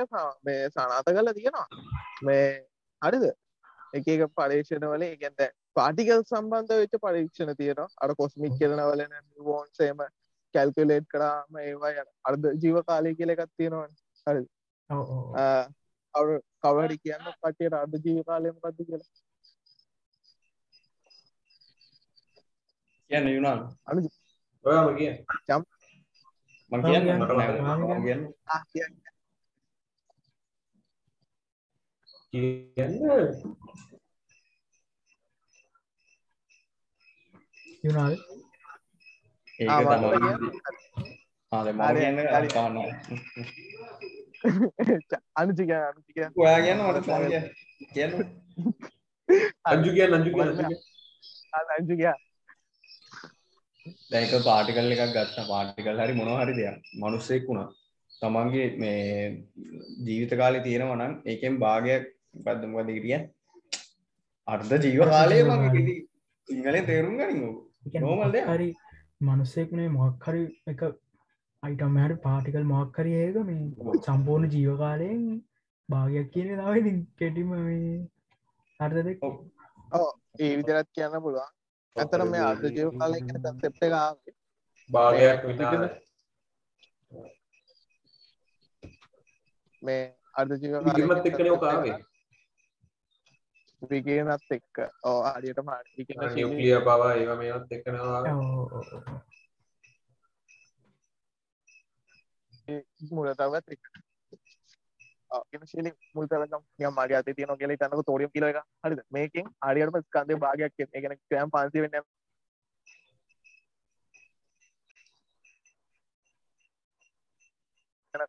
[0.44, 1.68] මේ සනාත කල තියෙනවා.
[2.24, 2.48] මේ
[3.02, 3.26] හරිද?
[3.94, 5.42] එක එක පරීක්ෂණවල ඉගැන්ත
[5.74, 7.90] පාටිකල් සම්බන්ධ වෙච්ච පරීක්ෂණ තියෙනවා.
[8.02, 9.04] අර කොස්මික් කියලනවල
[9.42, 10.06] වෝන්සේම
[10.58, 12.10] කැල්කුලේට් කරාම ඒවා යන.
[12.30, 13.92] අර්ධ ජීව කාලය කියල එකක් තියෙනවන.
[14.28, 14.44] හරි
[16.14, 19.12] අවු කවඩි කියන්න කටියට අර්ධ ජීව කාලයම කද කියලා.
[23.12, 23.60] කියන්න යුනාල්
[24.66, 25.14] ඔයාම කිය
[26.72, 27.22] මං කියන්න කියන්න.
[27.22, 27.32] මට.
[27.62, 28.24] මම මම කියන්න.
[28.72, 28.94] කියන්න.
[32.76, 32.94] කියන්න.
[37.84, 38.16] යුනාල්
[39.60, 40.06] ඒක කියන්න.
[42.02, 42.18] කියන්න
[45.42, 47.46] අනුචික අනුචික ඔයා කියන්න මට මම කියන්න.
[47.94, 48.14] කියන්න
[49.72, 50.78] අංජු කිය අංජු කිය අංජු කිය
[51.78, 52.00] අංචික
[54.12, 55.38] දැක පාටිකල් එකක් ගත්ත.
[55.52, 56.78] පාටිකල් හරි මොන හරි දෙයක්.
[57.02, 57.70] මනුස්සෙක් වුණා.
[58.22, 59.00] තමන්ගේ මේ
[60.08, 62.04] ජීවිත කාලේ තියෙනවනම් ඒකෙන් භාගයක්
[62.46, 63.20] පදමකද හිටිය?
[64.48, 65.96] අර්ධ ජීව කාලය මගේ
[66.48, 67.16] ඉංගලෙන් තේරුම්
[68.04, 68.48] Normal දෙයක්.
[68.54, 68.70] හරි
[69.22, 70.82] මනුස්සෙක්නේ මොක්හරි එක
[71.64, 75.22] අයිටම් හරි පාටිකල් මොක්කරි ඒක මේ සම්පූර්ණ ජීවකාලයෙන්
[75.90, 76.76] භාගයක් කියන තාව
[77.18, 77.54] කෙටිම
[78.80, 79.18] අර්ථ දෙක්?
[79.22, 79.36] ඔව්.
[79.92, 81.50] ඕ ඒ විදිරත් කියන්න පුළුවන්.
[81.96, 84.36] ඇතර මේ අර්ධ ජීව කාලය කියන කන්සෙප්ට් එක ආවේ.
[84.90, 85.96] භාගයක් මේ විනාඩ
[89.82, 90.04] මේ
[90.36, 91.66] අර්ධ ජීව විගමත් එක්කනේ ඔක
[93.82, 94.76] විගේනත් එක්ක.
[95.04, 95.88] ඕ හරියට මාට
[96.36, 98.22] නියුක්ලිය පවා ඒව මේවත් එක්කනවා.
[103.12, 103.84] මුල තවත් එක්
[105.66, 109.02] ශලි මුල් තවම් ය මගේ අත තියන ගෙල තන්නක තෝරියම් කියල එක හරිද?
[109.12, 112.06] මේකින් අරියටම ස්කන්දය භාගයක් ගෙන ක්‍රෑම් පන්සි වෙන්න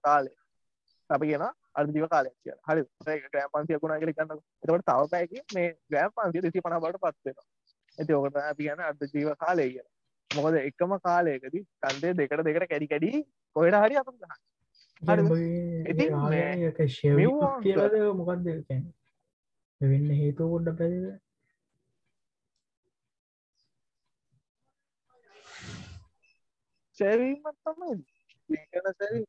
[0.04, 0.36] කාලේ.
[1.10, 1.44] අපි කියන
[1.78, 2.82] අර්දිව කාලයක් කිය හරි.
[3.26, 7.46] ග්‍රෑම් පන්සිය කුණා කියල කන්න එතවට තව පැයක මේ ග්‍රෑම් පන්සිය දෙසි පන බට පත්වෙනවා
[7.98, 9.86] ඇති ඕකට අපි කියන අර්ධ ජීව කාලය කිය
[10.30, 13.10] මොකද එකම කාලයකදී කන්දේ දෙකට දෙකට කැඩි කැඩි
[13.56, 13.94] කොහෙට හරි
[17.16, 18.52] මෙව්වා කියලද මොකක්ද
[19.80, 20.94] වෙන්න හේතු කොඩ්ඩ පැද
[26.98, 27.96] සැවීමත් තමයි.
[28.48, 29.26] ඒකන සැවීම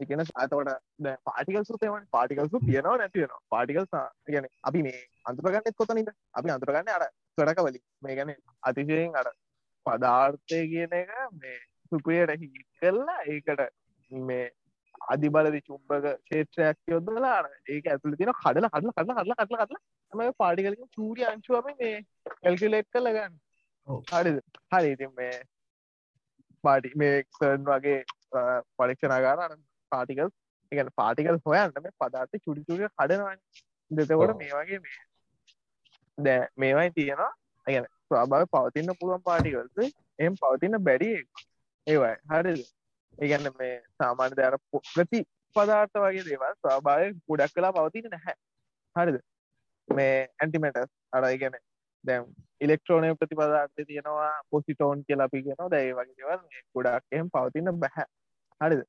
[0.00, 3.86] එකන අතවට දැ පාටිකල් සුතේවන් පාටිකල්සු තියෙනවා නැතිවෙනවා පාටිකල්
[4.28, 7.04] ගැන අපි මේ අන්තරගන්නෙත් කොතනද අපි අන්තරගන්න අර
[7.38, 8.32] කඩක වලින් මේ ගැන
[8.62, 9.28] අතිශයෙන් අර
[9.86, 11.58] පදාර්ථය කියන එක මේ
[11.92, 13.62] සුපයට හි කරලා ඒකට
[14.24, 14.48] මේ
[15.08, 19.80] අධිබලදි චුම්බක ක්ෂේත්‍රයක් යොදලා ඒක ඇතුළ තියෙන කඩල කඩල කඩල කඩල කඩල කඩල
[20.12, 21.94] තමයි පාටිකලින් චූරිය අංශුවම මේ
[22.34, 23.40] කැල්කිලෙට් කළගන්න
[23.88, 24.02] ඔව්.
[24.12, 24.38] හරිද?
[24.70, 25.34] හරි ඉතින් මේ
[26.64, 27.98] පාටි මේ සර්න් වගේ
[28.76, 29.44] පරීක්ෂණගාර
[29.90, 30.30] පාටිකල්
[30.72, 33.40] එකන පාටිකල් හොයන්න මේ පදාර්ථ චුඩි චුරිය කඩනවන්න
[33.90, 34.36] දෙතකොට.
[34.36, 34.98] මේ වගේ මේ
[36.18, 37.30] දැ මේවයි තියෙනවා.
[37.66, 41.10] ඇගැන ස්වාභාව පවතින්න පුළුවන් පාටිකල්ස එම් පවතින්න බැඩි
[41.86, 42.14] ඒවයි.
[42.32, 42.60] හරිද?
[43.18, 44.58] ඒගැන්න මේ සාමාන්‍ය දර
[44.90, 45.24] ප්‍රති
[45.56, 48.36] පදාර්ථ වගේ දේවල් ස්වාභාවය ගොඩක් කලා පවතින නැහැ.
[48.96, 49.18] හරිද?
[49.88, 51.58] මේ ඇන්ටිමටස් අරයි ගැන
[52.04, 55.68] දැම් ඉලෙක්ට්‍රෝනය ප්‍රතිපදාර්ථය තියෙනවා පොසිටෝන් කියලා අපි කියනවා.
[55.68, 56.40] දැයි වගේ දේවල්
[56.74, 58.08] ගොඩක් එහෙම පවතින්න බැහැ
[58.60, 58.82] හරිද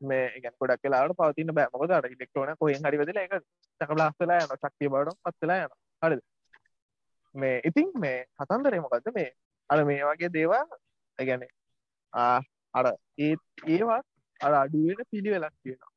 [0.00, 1.68] මේ ගැන ගොඩක් කලාට පවතින්න බෑ.
[1.72, 3.34] මොකද අර ඉලෙක්ට්‍රෝන කොහෙන් හරි වෙදලා ඒක
[3.80, 6.22] චකලාස්සලා යන ශක්තිය බවට පත්වෙලා යන හරිද?
[7.34, 9.30] මේ ඉතින් මේ කතන්දරේ මොකක්ද මේ
[9.70, 10.76] අර මේ වගේ දේවල්
[11.18, 11.46] ගැන
[12.12, 12.86] අර
[13.18, 13.34] ඒ
[13.66, 14.06] ඒවත්
[14.40, 15.92] අර අඩුවෙන පිළිවෙලක් තියෙනවා.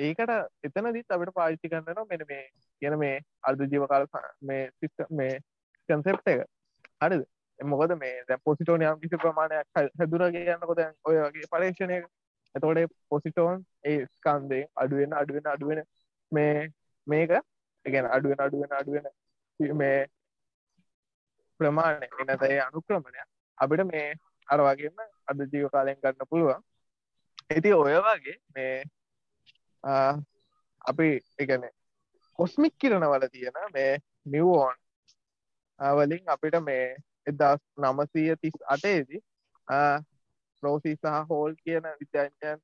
[0.00, 0.30] ඒකට
[0.64, 2.44] එතනදිත් අපිට පාවිච්චි කරනවා මෙන්න මේ
[2.82, 4.08] කියන මේ අර්ධ ජීවකාල
[4.42, 5.38] මේ සිස්ටම් මේ
[5.88, 6.44] කන්සෙප්ට එක.
[7.00, 7.24] හරිද?
[7.58, 11.98] මොකද මේ දැ පොසිටෝන යම් කිසි ප්‍රමාණයක් හැදුරගේ යන්නකො දැන් ඔය වගේ පරීක්ෂණය
[12.54, 15.84] එතකොට පොසිටෝන් ඒ ස්කන්දේ අඩුවෙන අඩුවෙන අඩුවෙන
[16.32, 16.56] මේ
[17.06, 17.30] මේක
[17.84, 19.06] එකන අඩුවෙන අඩුවෙන අඩුවෙන
[19.74, 20.00] මේ
[21.60, 22.06] ප්‍රමාණය.
[22.22, 23.22] එනතයි අනුක්‍රමණය.
[23.58, 24.08] අපිට මේ
[24.48, 26.62] අර වගේම අද ජීව කාලයෙන් ගන්න පුළුවන්.
[27.50, 28.74] ඇති ඔය වගේ මේ
[30.84, 31.64] අපි එකන
[32.38, 33.92] කොස්මික් කිරණවල තියෙන මේ
[34.26, 34.76] නිවෝන්
[35.80, 36.86] වලින් අපිට මේ
[37.26, 39.22] එදස් නමසීය තිස් අටේදි
[40.62, 42.58] රෝසි සහ හෝල් කියන විද්‍යාඥයන්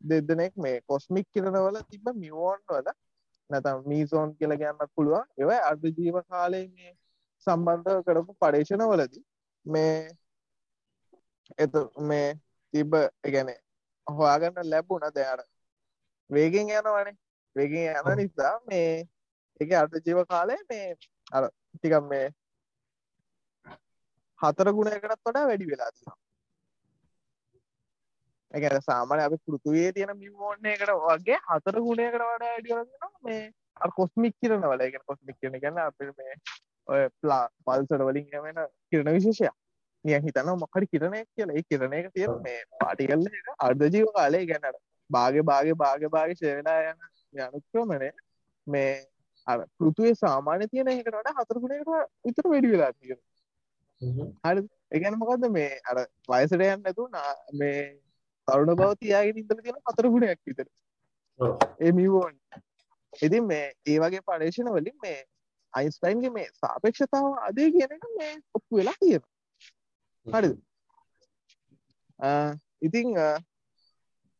[0.00, 2.88] දෙදනෙක් මේ කොස්මික් කිරණවල තිබ මියෝන් වල
[3.50, 5.26] නැතම් මීසෝන් කියල ගන්නත් පුළුවන්.
[5.38, 6.92] ඒව අර්ධ ජීව කාලය මේ
[7.46, 9.24] සම්බන්ධ කරපු පඩේශනවලදී
[9.66, 10.08] මේ
[11.58, 12.28] එත මේ
[12.74, 12.96] තිබ
[13.26, 13.52] ගැන
[14.06, 15.06] හොයාගන්න ලැබුණ.
[15.14, 15.40] දැර
[16.30, 17.16] වේගෙන් යනවනේ.
[17.56, 19.08] වේගෙන් යන නිසා මේ
[19.60, 20.88] එක අර්ධ ජීව කාලය මේ
[21.32, 22.26] අර ටිකම් මේ
[24.40, 26.25] හතර ගුණයකටත් වඩා වැඩි වෙලා තියෙනවා
[28.56, 32.88] එකන සාමාන්‍ය අපි පෘතුවේ තියෙන මිමෝන්න එකට වගේ හතර ගුණයකට වඩා වැඩියගෙන
[33.22, 33.42] මේ
[33.92, 36.40] කොස්මික් කිරන වල එක කොස්මික් කියන ගන්න අප මේ
[36.88, 39.50] ඔය ප්ලා පල්සට වලින් වෙන කිරණ විශේෂය
[40.04, 41.50] නිය හිතන මොකරි කිරණයක් කියල.
[41.50, 43.26] ඒ කිරණ එක තියෙන මේ පාටිකල්ල
[43.60, 46.98] අර්ධ ජීව කාලය ගැනට බාග බාග බාග බාග ශවෙලා යන
[47.40, 48.10] යනුක්‍රමණය
[48.66, 48.90] මේ
[49.46, 51.92] අර පෘතුවේ සාමාන්‍ය තියෙන එකට වඩා හතර ගුණයකට
[52.24, 53.20] විතර වැඩි වෙලා තියෙන
[54.44, 57.08] හරි එකන මොකද මේ අර වයසට යන්න නැතු
[57.54, 57.78] මේ
[58.48, 60.68] තරුණ බව තියාගෙන ඉඳලා තියෙන හතර ගුණයක් විතර.
[61.80, 62.34] ඒ මිවෝන්.
[63.22, 65.18] ඉතින් මේ ඒ වගේ පරීක්ෂණ වලින් මේ
[65.74, 69.32] අයින්ස්ටයින්ගේ මේ සාපේක්ෂතාව අධේ කියන එක මේ ඔප්පු වෙලා තියෙනවා.
[70.26, 70.56] හරිද?
[72.82, 73.08] ඉතින්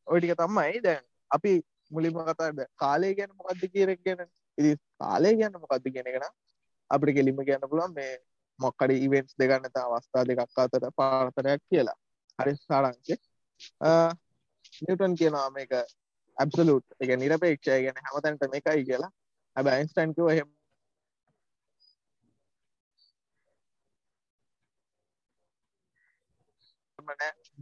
[0.07, 1.53] ඔය ටික තමයි දැන් අපි
[1.91, 4.27] මුලින්ම කතා කාලය ගැන මොකද්ද කියන එක ගැන.
[4.59, 6.35] ඉතින් කාලය ගැන මොකද්ද කියන එක නම්
[6.91, 8.13] අපිට කෙලින්ම කියන්න පුළුවන් මේ
[8.59, 11.99] මොකක්ද ඉවෙන්ට්ස් දෙකක් නැත්නම් අවස්ථා දෙකක් අතර පාරතරයක් කියලා.
[12.39, 13.17] හරි සාරාංශය.
[14.83, 15.73] නිවටන් කියනවා මේක
[16.37, 19.11] ඇබ්සලූට් එක නිරපේක්ෂය ගැන හැමතැන්ට මේකයි කියලා.
[19.57, 20.49] හැබ අයින්ස්ටයින් කිව්ව එහෙම.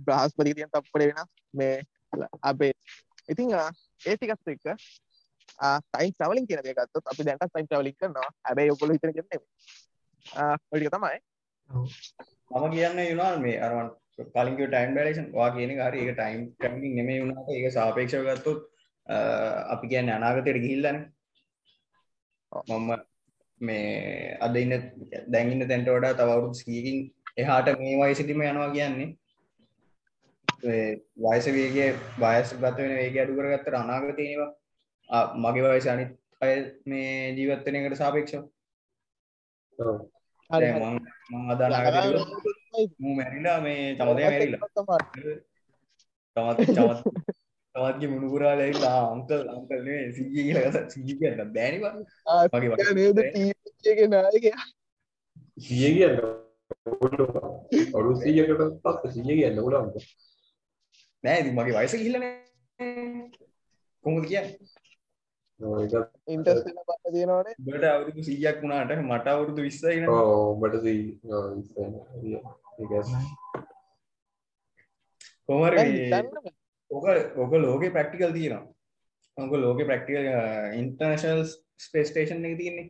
[0.06, 1.18] බ්‍රහස්පති තියන් තප්පට වෙන
[1.58, 1.74] මේ
[2.50, 2.72] අපේ
[3.32, 4.66] ඉතිං ඒටිකත් එක්ක
[5.84, 8.30] ටයින් ටවලින් කියන ගත්ත අපි දැන්ට ටයින් ටවලික් කරනවා.
[8.46, 11.18] හැබැයි ඔකොල හිතන කරන ටික තමයි.
[11.70, 15.98] මම කියන්න යුනාල් මේ අරුවන් කලින්ක ටයිම් බැලේෂන් වා කියන හරි.
[16.02, 18.60] ඒක ටයිම් ටමින් නෙමේ වුණට ඒක සාපේක්ෂව ගත්තුත්
[19.74, 20.98] අපි කියන්න අනාගතයට ගිහිල්ලන.
[22.68, 22.90] මම
[23.60, 24.74] මේ අද ඉන්න
[25.32, 26.98] දැඟන්න තැන්ට වඩා තවරුත් ස්කීකින්
[27.42, 29.10] එහාට මේ වයිසිටිම යනවා කියන්නේ.
[31.24, 31.88] වයස වේගේ
[32.22, 34.50] වයස් ගත වෙන වේගේ අඩු කරගත්තට අනාගතයනවා
[35.44, 36.10] මගේ වයස අනිත්
[36.42, 36.54] අය
[36.90, 38.42] මේ ජීවත්වනයකට සාපේක්ෂව.
[41.30, 42.62] මං අද අනාගතයට
[42.98, 44.68] මූ මැරිලා මේ චමදය මැරිලා.
[46.36, 47.00] තමත් චමත්
[47.74, 51.40] තවත්ගේ මුණුපුරා ලැයිලා අංකල් අංකල්නේ සීජී කියලා සීජී කියන්න.
[51.54, 51.94] බෑනිවා
[52.52, 53.18] මගේ නේද?
[53.74, 54.46] ටීගේ නායක
[55.58, 56.16] සිය කියන්න
[57.94, 59.96] ඔඩු සීයකට පත් සිය කියන්න උලන්ට
[61.24, 62.24] නෑ මගේ වයස කිහිලන
[64.04, 64.48] කොමුද කියන්න?
[66.28, 67.54] ඉන්ටස් පන්න තියෙනවානේ.
[67.66, 70.74] බට අවුරුදු සීයක් වුණාට මට අවුරුදු විස්සයි ඔබට
[75.46, 75.72] කොමර
[76.90, 77.06] ඕක
[77.36, 78.64] ඕක ලෝක ප්‍රක්ටිකල් තියෙනවා.
[79.36, 80.28] ඔක ලෝක ප්‍රක්ටිකල්
[80.80, 81.42] ඉන්ටර්නශල්
[81.78, 82.86] ස්පේස්ටේෂන් එක තියන්නේ.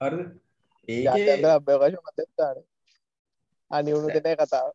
[0.00, 0.20] හරද?
[0.88, 1.02] ඒ
[3.70, 4.70] අනිවුණු දෙන කතාව.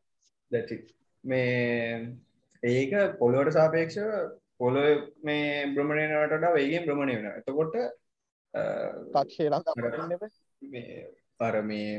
[1.23, 2.17] මේ
[2.63, 3.97] ඒක පොලොවට සාපේක්ෂ
[4.57, 4.83] පොලො
[5.23, 7.75] මේ බ්‍රමණයනට වේගෙන් ප්‍රමණය වෙන එතකොට
[9.13, 9.49] පක්ෂේ
[11.39, 11.91] අර මේ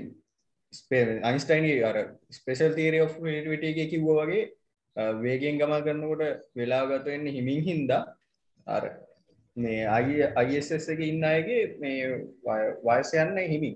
[0.73, 1.97] ස්පේ අයින්ස්ටයින්ගේ අර
[2.31, 2.99] ස්පේෂල් තීරය
[3.55, 4.43] ට එක කිව්ව වගේ
[5.19, 6.25] වේගෙන් ගමා කරන්නකොට
[6.55, 8.03] වෙලාගත වෙන්න හිමින් හින්දා
[8.67, 8.85] අර
[9.57, 12.09] මේ අයි අයිස් එක ඉන්න අයගේ මේ
[12.85, 13.73] වයස යන්න හිමි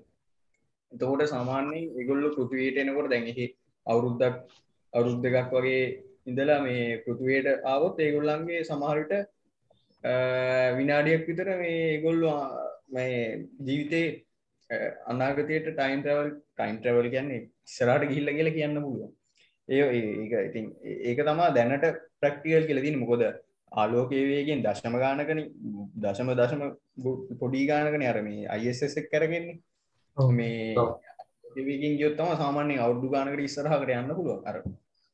[0.91, 3.47] එතකොට සාමාන්‍යයෙන් ඒගොල්ලො පෘතිවයට එනකොට දැඟහි
[3.85, 4.35] අවුරුද්දක්
[4.93, 5.81] අවුරුද් දෙකක් වගේ
[6.25, 9.13] ඉඳලා මේ පෘතුවයට ආවොත් ඒගොල්ලන්ගේ සමහරට
[10.77, 12.31] විනාඩියක් විතර මේ ගොල්ලු
[12.89, 13.17] මේ
[13.61, 14.07] ජීවිතේ
[15.05, 19.11] අනාගතයට ටයින් ට්‍රවල් ටයින් ට්‍රවල් කියන්නේ ඉස්සරහට ගිහිල්ල කියලා කියන්න පුළුවන්.
[19.69, 20.65] ඒ ඒක ඉතින්
[21.03, 21.85] ඒක තමා දැනට
[22.19, 23.23] ප්‍රක්ටිකල් කියල තින මොකොද
[23.71, 25.41] ආලෝකේවේගෙන් දශම ගානකන
[25.97, 26.61] දශම දශම
[27.39, 29.59] පොඩි ගානකන අරම අයිසක් කරගෙන්නේ
[30.31, 30.75] මේ
[31.55, 34.57] ඒවකින් යොත්තම සාමාන්‍ය අවුඩු ගානකට ඉස්සරහකට යන්න පුළුව අර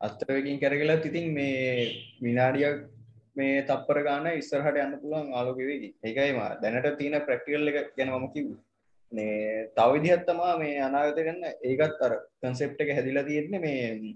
[0.02, 1.88] අස්තරයකින් කැරගලත් ඉතින් මේ
[2.20, 2.78] විනාඩියක්
[3.36, 8.52] මේ තප්පර ගාන ඉස්සරහට යන්න පුළුවන් ආලෝකවේදී ඒකයිම දැනට තියෙන ප්‍රක්ටිකල් එක ගැන මම කිව්ව
[9.12, 14.16] මේ තව විදිහක් තමා මේ අනාගත ගන්න ඒකත් අර කන්සෙප්ට් එක හැදිලා තියෙන්නේ මේ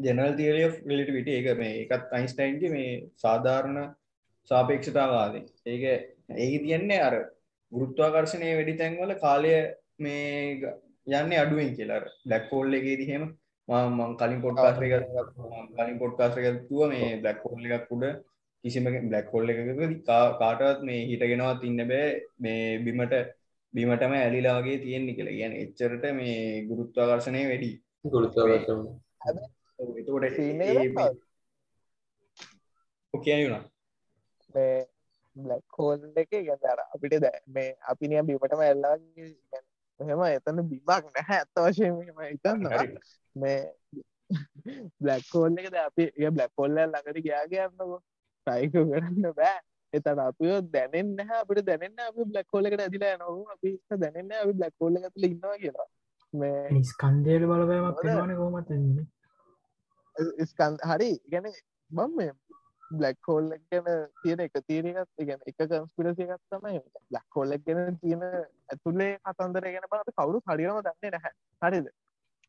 [0.00, 3.80] ජෙනරල් තියරි ඔෆ් රිලටිවිටි ඒක මේ ඒකත් අයින්ස්ටයින්ගේ මේ සාධාරණ
[4.50, 5.84] සාපේක්ෂතාවාදී ඒක
[6.36, 7.16] ඒක තියන්නේ අර
[7.72, 9.52] ගුරුත්වාකර්ශණය වැඩි තැන්වල කාලය
[9.98, 10.72] මේ
[11.12, 12.00] යන්නේ අඩුවෙන් කියලා.
[12.24, 13.24] බ්ලැක් හෝල් එකේදී එහෙම
[13.68, 14.94] මං කලින් පොඩ්කාස්ට එක
[15.76, 18.06] කලින් පොඩ්කාස්ට එකතුව මේ බ්ලක් හෝල් එකක් උඩ
[18.64, 19.60] කිසිම බ්ලක් හෝල් එකක
[20.06, 22.08] කාටවත් මේ හිටගෙනවත් ඉන්න බෑ.
[22.38, 23.14] මේ බිමට
[23.74, 25.38] බිමටම ඇලිලා වගේ තියෙන්නේ කියලා.
[25.38, 26.36] කියන එච්චරට මේ
[26.68, 27.70] ගුරුත්වාකර්ශණය වැඩි.
[33.14, 33.64] කියයුණා
[34.54, 34.76] මේ
[35.36, 38.96] බ්ලක් හෝල් එක ගැදර අපිට දැ මේ අපි නිය බිමටම ඇල්ලා
[40.00, 42.84] මෙහෙම එතන බිමක් නැහැ ඇත්ත වශයෙන් මෙම හිතන්නවා
[43.36, 43.58] මේ
[45.00, 48.00] බ්ලක් හෝල් එකද අපි ඒ බ්ලක් හොල්ල ළඟට ගයාගේ යන්නකෝ.
[48.46, 49.58] ටයික කරන්න බෑ
[49.92, 51.40] එතන අපිය දැනෙන් නැහැ.
[51.42, 53.70] අපිට දැනන්න අපි බ්ලක් හෝල එකට ඇදිලා නොව අපි
[54.04, 55.88] දැනන්න අපි බ්ලක් හෝල්ල ඇතුල ඉන්නවා කියලා.
[56.32, 58.70] මේ ස්කන්දයට බලපෑමක් වෙනවාන කොමත්
[60.50, 61.10] ස්කන් හරි.
[61.32, 61.46] ගැන
[61.90, 62.32] බම් මේ
[62.90, 63.88] බ්ලක් හෝල් ගැන
[64.22, 70.14] තියෙන එක තීරකත් ගැන එක කන්ස්පිරසියකත් තමයි බ්ලක් හෝල්ලක් ගැන තියෙන ඇතුලේ කතන්දර ගැන බත
[70.18, 71.34] කවුරු හරිරම දන්නේ නැහැ.
[71.62, 71.88] හරිද?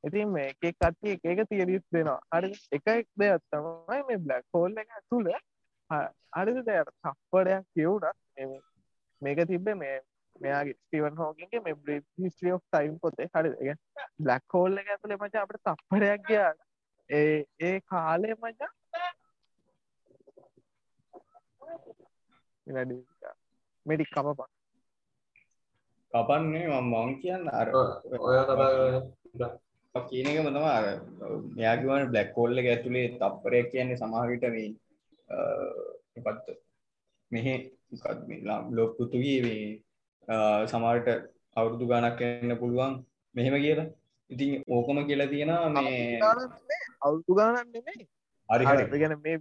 [0.04, 2.20] ඉතින් මේ එකක් කට්ටිය එක එක තියරිස් දෙනවා.
[2.34, 5.32] හරි එක එක් දෙයක් තමයි මේ බ්ලක් හෝල් එක ඇතුළ
[5.90, 8.18] හරිද දෙයට තප්පඩයක් කියවුණත්
[9.22, 9.98] මේක තිබ්බේ මේ
[10.36, 13.30] මෙයාගේ ස්ටිවන් හෝකින්ගේ මේ බ්‍රී හිස්ට්‍රිය ඔෆ් ටයිම් පොතේ.
[13.34, 13.74] හරි
[14.20, 16.54] බ්ලක් හෝල් එක ඇතුළේ මචං අපිට තප්පඩයක් ගියා.
[17.10, 18.72] ඒ ඒ කාලේ මචං
[23.86, 24.50] මෙඩි කපපන්.
[26.14, 30.86] කපන්නේ මම මං කියන්න අර ඔය කතා කියන එක මතම අර
[31.56, 34.70] මෙයාගවන බ්ලක් කෝල්ල එක ඇතුළේ තප්පරයක් කියන්නේ සමහවිට මේ
[36.18, 36.58] පත්
[37.32, 37.56] මෙහෙ
[38.72, 39.66] ලොක් පෘතුගේ මේ
[40.68, 41.10] සමහට
[41.56, 42.94] අවුරුදු ගණක් එන්න පුළුවන්.
[43.36, 43.90] මෙහෙම කියලා.
[44.30, 46.20] ඉතින් ඕකම කියලා තියෙනවා මේ
[47.02, 48.08] අවුරුදු ගණන් නෙමෙයි.
[48.50, 49.38] හරි ගැන මේ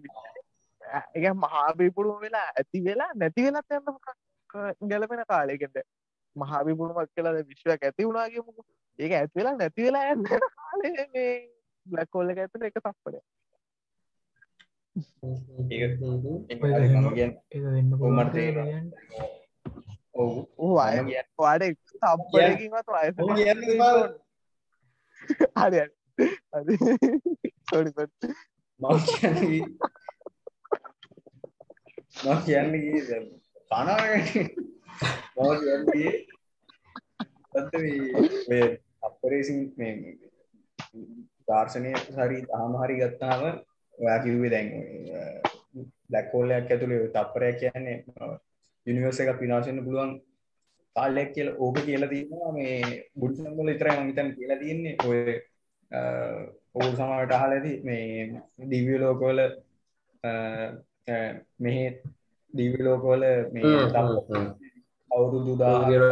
[1.15, 5.79] එක මහාබිපුරුම වෙලා ඇති වෙලා නැති වෙලත් යන්න ගැලපෙන කාලයකට
[6.37, 8.59] මහාබිපුරුමක් කියලා විශ්වයක් ඇති වුණාගේමුක
[8.99, 10.25] ඒක ඇති වෙලා නැති වෙලා යන්න
[10.57, 11.33] කාලේ මේ
[11.87, 13.23] බ්ලැක් හෝල් එක ඇතුළේ
[15.71, 17.35] එක තප්පරයක්
[20.15, 20.69] ඔව්
[21.39, 21.63] වාඩ
[21.95, 22.89] තප්පරකින්වත්
[25.57, 26.75] හරි හරි.
[27.69, 27.91] සොඩි
[28.81, 29.61] මම කියන්නේ
[32.17, 32.83] මම කියන්නේ
[38.49, 38.67] මේ
[41.49, 43.43] දර්ශනය හරි තාම හරි ගත්තාම
[44.03, 44.69] ඔයා කිව්වේ දැන්
[46.09, 47.97] බ්ලැක් හෝල්යක් ඇතුලේ තප්පරයක් කියන්නේ
[48.87, 50.13] යුනිවර්ස් එකක් විනාශ වෙන්න පුළුවන්
[50.97, 52.53] කාලයක් කියලා ඕක කියලා තියෙනවා.
[52.59, 52.77] මේ
[53.69, 54.95] විතරයි මම හිතන්නේ කියලා තියෙන්නේ.
[55.09, 55.19] ඔය
[56.75, 58.07] ඕක සමහරට අහලා ඇති මේ
[58.73, 59.41] දිව්‍ය ලෝකවල
[61.65, 61.85] මෙහි
[62.53, 63.73] දිව්‍ය ලෝකවල මේ
[65.11, 66.05] අවුරුදු දාගල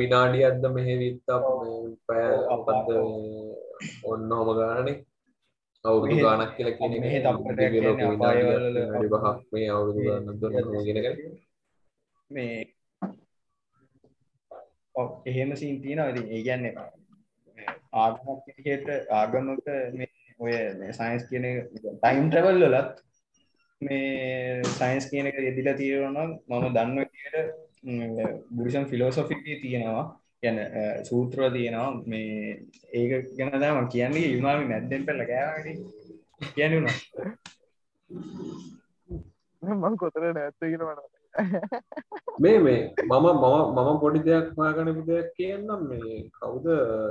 [0.00, 1.30] විනාඩියක්ද මෙහෙ විත්තක්?
[2.06, 2.88] පැය අපද
[4.10, 4.96] ඔන්න හොම ගානනේ
[5.84, 7.74] අවුරුදු ගානක් කියලා කියන මෙහෙ තප්පරයක්
[9.12, 10.00] බහක් මේ අවුරුදු
[10.86, 11.06] ගෙනක
[12.30, 12.56] මේ
[15.26, 16.10] එහෙම සීන් තියෙනවා.
[16.10, 16.72] ඉතින් ඒ කියන්නේ
[17.94, 20.54] ආගමක් විදිහට ආගමක මේ ඔය
[20.92, 21.44] සයන්ස් කියන
[21.96, 22.94] ටයිම් ට්‍රැවල් වලත්
[23.80, 27.36] මේ සයින්ස් කියන එක යෙදිලා තියෙනවා නම් මම දන්න විදිහට
[28.52, 30.04] බුරිසම් ෆිලොසොෆි තියෙනවා
[30.42, 30.58] ගැන
[31.04, 32.52] සූත්‍ර තියෙනවා මේ
[32.92, 35.76] ඒක ගැන තමයි මම කියන්නේ යුනාමි මැද්දෙන් පැල්ල කෑවානේ
[36.54, 36.98] කියන්නේ උනා
[39.62, 41.10] මම කොතන නැත්ද කියනවනේ
[42.38, 46.66] මේ මේ මම මම මම පොඩි දෙයක් හොයාගන්න දෙයක් කියන්නම් මේ කවුද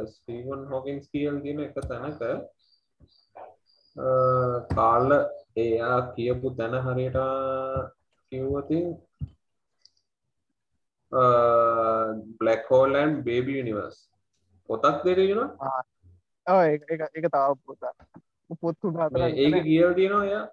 [0.07, 2.21] ස්ටීවන් හොකින්ස් කියල් කියන එක තැනක?
[4.71, 5.09] කාල්ල
[5.57, 7.17] එයා කියපු තැන හරියට
[8.31, 8.85] කිව්වතින්
[11.11, 13.97] බ්ලක් හෝලන් බේබි නිවර්ස්
[14.69, 15.51] පොතක් දෙරෙන
[17.15, 17.93] එක තාව පොතා
[18.61, 18.93] පොත්තු
[19.25, 20.45] ඒක කියල් තියෙනවා එයා?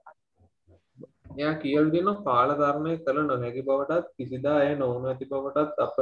[1.36, 5.96] එයා කියල් දෙන කාලධර්මය කළ නොහැකි බවටත් කිසිදා ඇය නොවන ඇති බවටත් අප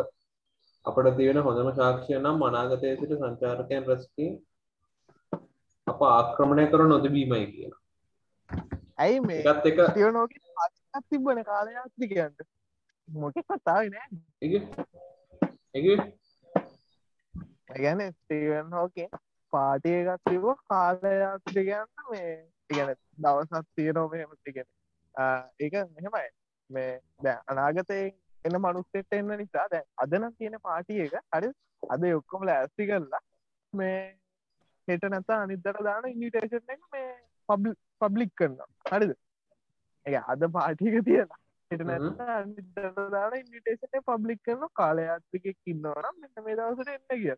[0.85, 4.31] අපට තියෙන හොඳම ශාක්ෂය නම් මනාගතය සිට සංචාරකයන් රැස්කී
[5.87, 7.73] අප ආක්‍රමණය කර නොතිබීමයි කියන
[8.99, 9.79] ඇයි මේ එකත් එක
[11.11, 12.47] තිබන කාලයාත්තිකයන්ට
[13.09, 14.09] මොක කතාව නෑ
[17.77, 19.09] ගැන ස්ටීවන් හෝකේ
[19.53, 22.33] පාටිය එකත් තිබ කාලයාත්තිකයන්න මේ
[22.71, 24.69] ඉගැන දවසත් තියනෝ මෙහමතිගෙන
[25.61, 26.29] ඒක මෙහෙමයි
[26.71, 26.93] මේ
[27.23, 28.13] දැ අනාගතයෙන්
[28.45, 33.23] එන්න මනුස්සෙට එන්න නිසා දැ අදනම් තියෙන පාටිය එක හරි අද ඔක්කොමල ඇස්ති කරලා
[33.73, 33.97] මේ
[34.89, 37.09] හෙට නැත අනිදර දාන ඉනිටේෂන් එක මේ
[37.49, 39.17] පබ් පබ්ලික් කරන්න හරිද
[40.07, 41.37] එක අද පාටික තියෙන
[41.71, 47.35] අනිදර දාන ඉනිටේෂන පබ්ලික් කරන කාලයාත්තිකෙක් ඉන්නවනම් මෙන්න මේ දවසට එන්න කිය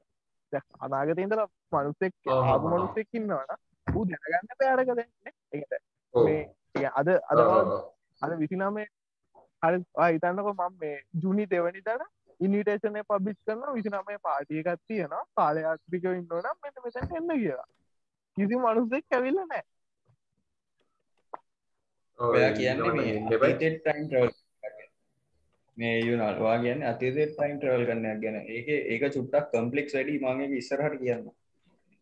[0.81, 5.75] අනාගතයඉදල මනුස්සෙක් ආපු මනුස්සෙක් ඉන්නවන දැනගන්න පෑරක දැන්න එකට.
[6.15, 7.41] මේ අද අද.
[8.23, 8.87] අද විසිනමේ
[9.63, 12.05] හරි හිතන්නක මම මේ ජුනි දෙවනි තන
[12.41, 17.69] ඉනිටේෂනය පබිස් කරන විසිනමේ පාටියකත් තියෙනවා කාලයාත්‍රික ඉන්නනම් මෙට මෙතැන් එන්න කියලා.
[18.37, 19.65] කිසි මනුස්සෙක් කැවිල්ල නෑ
[22.19, 24.31] ඔයා කියන්නේ ටයිම් ට්‍රවල්
[25.77, 30.59] මේ යුනල් වා කියන්න අතීතෙත් ටයිම් ට්‍රවල් කරන්නයක් ගැන ඒක ඒක චුට්ටක් කම්පලෙක්ස් වැඩි මගේ
[30.59, 31.29] ඉස්සරහට කියන්න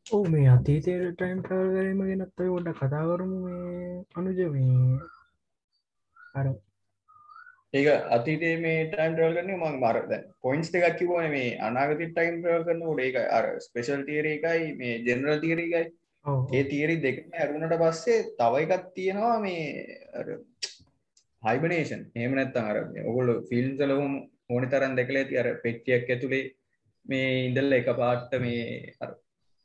[0.06, 4.98] ඕ මේ අතීතයට ටයිම් ටවල් කරීම ගෙනත් ඔය ොඩ කතා කරමු මේ අනුජ මේ
[6.34, 6.48] අර
[7.74, 12.36] ඒක අතීතේ මේ ටයිම් ට්‍රවල් කරන මං මර දැන් පොයින්ස් දෙකක් කිව්වනේ මේ අනාගත ටයිම්
[12.36, 15.84] ට්‍රවල් කරනකොට ඒක අර ස්පෙෂල් තියරි එකයි මේ ජෙනරල් තියරි එකයි
[16.52, 19.64] ඒ තියරි දෙකම ඇරුණට පස්සේ තව එකක් තියෙනවා මේ
[21.42, 22.78] හයිබනේෂන් එහෙම නැත්තම් අර
[23.10, 23.94] ඔගොල්ලෝ ෆිල්ම්ස් වල
[24.50, 26.44] ඕනි තරම් දැකලා ඇති අර පෙට්ටියක් ඇතුලේ
[27.06, 29.10] මේ ඉඳලා එක පාට මේ අර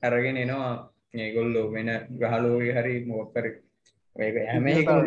[0.04, 0.71] අරගෙන එනවා.
[1.13, 3.52] මේගොල්ලෝ වෙන ග්‍රහලෝකේ හරි මොකක් හරි
[4.15, 5.00] ඒක හැම එකම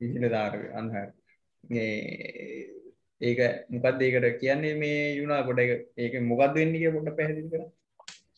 [0.00, 1.08] විහිදදාර අන්හර
[1.64, 1.88] මේ
[3.20, 3.40] ඒක
[3.72, 4.74] මොකක්ද ඒකට කියන්නේ?
[4.76, 7.70] මේ යුනා එක ඒක මොකක්ද වෙන්නේ කියලා පොඩ්ඩක් පැහැදිලි කරන්න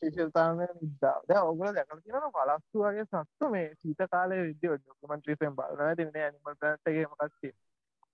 [0.06, 1.16] ශිෂල්තාන නිදා?
[1.28, 7.06] දැ ඔගල දැකල තියෙන පලස්තු වගේ සත්තු මේ සීත කාලය විද්‍ය ඩොකමන්ට්‍රීසෙන් බලන තින ඇනිමල්ටගේ
[7.06, 7.52] මකක්ති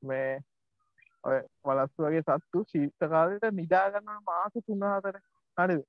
[0.03, 0.33] මේ
[1.24, 5.18] ඔය වලස්තු වගේ සත්තු ශීත කාලයට නිදාගන්න මාස තුන්නාතර
[5.57, 5.85] හරිද?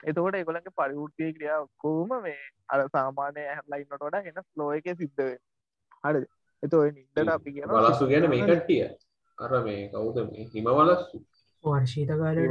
[0.00, 5.24] එතකොට එකොලගේ පරිවෘතිය ක්‍රියා ඔක්කෝම මේ අර සාමානය ඇහලයින්නට වඩා එන ස්ලෝ එක සිද්ධ
[6.04, 6.26] හරි
[6.62, 8.86] එතො නිදට අපි කියන වලස්සු ගැන මේ කට්ටිය.
[9.38, 10.22] අර මේ කවුද?
[10.28, 11.24] මේ හිම වලස්සු
[11.64, 11.84] වල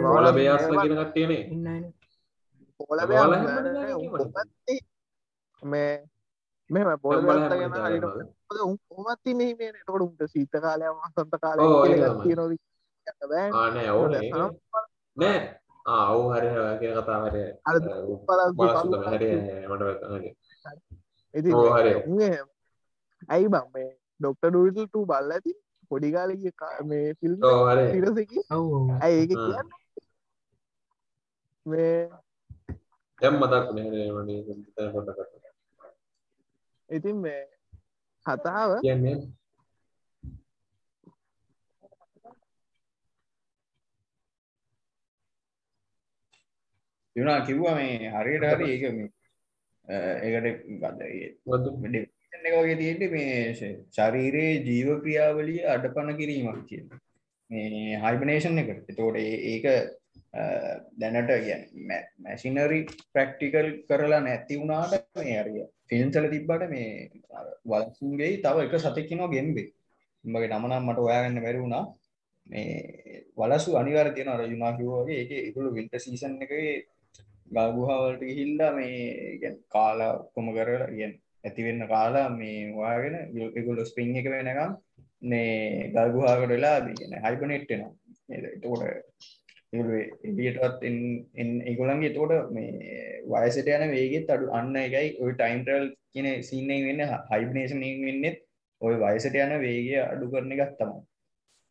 [0.07, 1.43] වල බයාස්ල කියන කට්ටියනේ.
[1.49, 1.85] ඉන්නන
[2.79, 3.31] පොල වල හැම
[3.65, 4.01] දෙනාම
[5.61, 5.93] මේ
[6.69, 7.73] මෙම පොල ගැන?
[7.75, 8.05] හරිට
[8.63, 11.33] උමත්ති මේ මේ එතකොට උන්ට සීත කාලය වසන්ත
[13.23, 14.29] බෑ ආ නෑ ඔව් නේ
[15.17, 15.39] නෑ
[15.85, 19.29] ආ ඔව් හරි හරි කියන කතාව හරි අර වලස්සු තමයි හරි
[19.67, 20.29] මට වැටහුණා හරි
[21.33, 21.91] ඉතින් ඔව්, හරි.
[22.05, 22.47] උන් එහෙම.
[23.29, 23.89] ඇයි බං මේ
[24.19, 25.51] ඩොක්ට ඩූටල් ටූ බල්ල ඇති
[25.91, 26.53] පොඩිකාලගේ
[26.85, 27.37] මේ ෆිල්ම්
[29.01, 29.43] ඇයි ඒක හ්ම්.
[29.43, 29.69] කියන්න
[31.65, 31.93] මේ
[33.67, 34.29] වුණේ හරි මම
[34.59, 35.19] හිතන පොඩ්ඩක්
[36.89, 37.41] ඉතින් මේ
[38.25, 39.17] කතාව කියන්නේ?
[47.15, 49.09] යුනා කිව්වා මේ හරියට හරි ඒක මේ
[50.23, 50.65] ඒකට
[51.83, 53.37] ඩෙෆිනිෂන් එක වගේ තියෙන්නේ මේ
[53.93, 56.87] ශරීරයේ ජීව ක්‍රියාවලිය අඩපණ කිරීමක් කියන
[57.49, 58.91] මේ හයිබනේෂන් එකට.
[58.91, 59.65] එතකොට ඒක
[60.97, 62.79] දැනට කියන්නේ මැෂිනරි
[63.13, 66.89] ප්‍රක්ටිකල් කරලා නැති වුණාට මේ හරිය ෆිල්ම්ස් වල තිබ්බට මේ
[67.33, 69.69] අර වලසුන්ගේ තව එක සතෙක් ඉන්නවා ගෙම්බේ.
[70.25, 71.85] උඹගේ නම නම් මට හොයාගන්න බැරි වුණා.
[72.47, 76.67] මේ වලසු අනිවාර්ය තියෙනවා අර යුනා කිව්වා වගේ ඒකේ ඒගොල්ලෝ වින්ටර් සීසන් එකේ
[77.51, 78.93] ගල් ගුහාවලට ගිහිල්ලා මේ
[79.39, 83.17] කියන්නේ කාලා ඔක්කොම කරලා කියන්නේ ඇති වෙන්න කාලා මේ හොයාගෙන
[83.55, 84.77] ඒගොල්ලෝ ස්ප්‍රින්ග් එක වෙනකම්
[85.23, 87.93] මේ ගල් ගුහාවකට වෙලා කියන්නේ හයිබර්නේට් වෙනවා.
[88.29, 88.45] නේද?
[88.47, 88.83] එතකොට
[89.73, 90.85] ඉදිටත්
[91.65, 92.93] ඒගොලන්ගේ තෝට මේ
[93.27, 98.39] වයසට යන වේගෙත් අඩු අන්න එකයි ඔය ටයිම්ටල් කියන සින්න වෙන්න හයිබනේෂන වෙන්නෙත්
[98.81, 100.95] ඔය වයසට යන වේගය අඩු කරන එකත් තම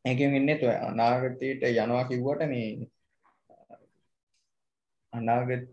[0.04, 2.70] එක වෙන්න තුව අනාගතයට යනවා කිව්වට මේ
[5.12, 5.68] අනාගත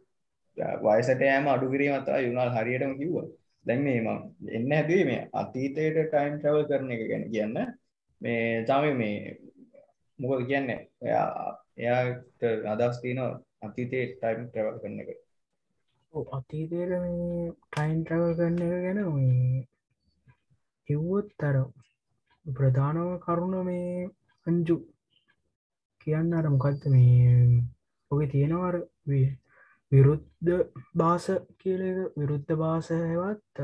[0.57, 3.15] වයසට යෑම අඩු කිරීමතා යුුණල් හරියටම කිව්ව.
[3.65, 3.99] දැන් මේ
[4.51, 7.57] එන්න හැබේ මේ අතීතයට ටයිම් ට්‍රවල් කරන එක ගැන කියන්න.
[8.21, 9.38] මේ තම මේ
[10.19, 10.82] මොකද කියන්නේ?
[11.01, 11.30] එයා
[11.78, 12.41] එයාට
[12.73, 13.32] අදහස් තියෙනවා
[13.65, 15.10] අතීතයේ ටයිම් ට්‍රැවල් කරන එක.
[16.13, 19.63] ඔව්, අතීතයට මේ ටයින් ට්‍රවල් කරන එක ගැන මේ
[20.89, 21.58] කිව්වොත් අර
[22.45, 24.10] ප්‍රධානව කරුණ මේ
[24.47, 24.75] අංජු
[26.01, 27.63] කියන්න අර මොකක්ද මේ
[28.12, 28.76] ඔක තියෙනවර
[29.91, 30.51] විරුද්ධ
[31.01, 31.26] බාස
[31.59, 33.63] කියල එක විරුද්ධ බාස හෙවත්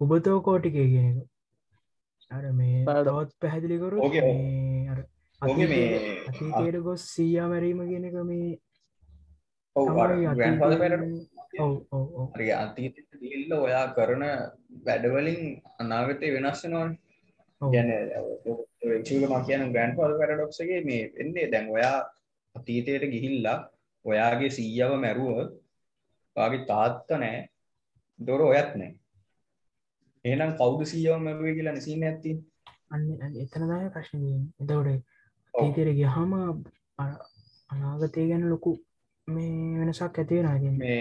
[0.00, 1.28] උබතෝ කෝටිකය කියන එක
[2.30, 2.84] අර මේ.
[2.84, 3.96] තවත් පැහැදිලිකරු
[5.42, 5.86] ඕකේ මේ
[6.28, 8.48] අතීතයට ගොස් සීයා මැරීම කියන එක මේ
[9.76, 14.24] ඔව් අර තමයි grandfather අතීතයේ- paradox ඔව් ඔව් ඔව් හරි අතීතයට ගිහිල්ලා ඔයා කරන
[14.86, 15.40] වැඩවලින්
[15.78, 16.98] අනාගතේ වෙනස් වෙනවනේ.
[17.60, 17.70] ඔව්.
[17.72, 18.00] කියන්නේ
[18.96, 21.96] එක්චුවලි මම කියන ග්‍රෑන්ඩ්ෆාදර් පැරඩොක්ස් එකේ මේ වෙන්නේ දැන් ඔයා
[22.54, 23.58] අතීතයට ගිහිල්ලා
[24.04, 25.50] ඔයාගේ සීයව මැරුවොත්
[26.36, 27.42] ඔයාගේ තාත්තා නැහැ.
[28.18, 28.96] දොර ඔයත් නැහැ.
[30.24, 32.32] එහෙනම් කවුද සීයව මැරුවේ කියලා නිසීන ඇත්ති.
[32.90, 34.22] අන්න අන්න එතන දය ප්‍රශ්න
[34.60, 35.02] එතවට
[35.60, 36.32] අතීතයට ගහම
[37.70, 38.72] අනාගතය ගැන ලොකු
[39.28, 41.00] මේ වෙනසක් ඇතිවෙන අද මේ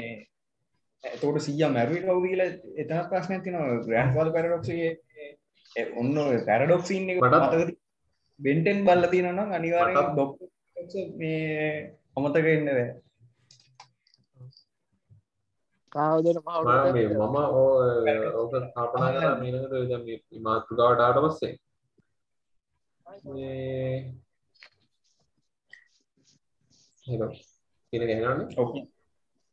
[1.04, 2.50] එතකොට සීයා මැරුවේ කවුද කියලා
[2.82, 7.70] එතන ප්‍රශ්නයක් තියෙනවා ග්‍රෑන්ඩ්ෆාදර් පැරඩොක්ස් එකේ ඔන්න ඔය පැරඩොක්ස් සීන් එක මටත්- මතකද?
[8.40, 10.48] බෙන්ටෙන් බලලා තියෙනවා නම් අනිවාර්යෙන් මටත්- ඩොක්ටර්
[11.18, 12.88] මේ අමතක බෑ.
[15.96, 17.38] ආවදන මම
[18.36, 21.54] ඕක කල්පනා කරා මීනකට දැන් මේ මාතෘකාවට ආවට පස්සේ
[27.10, 27.24] කියන
[28.58, 28.84] ඕකේ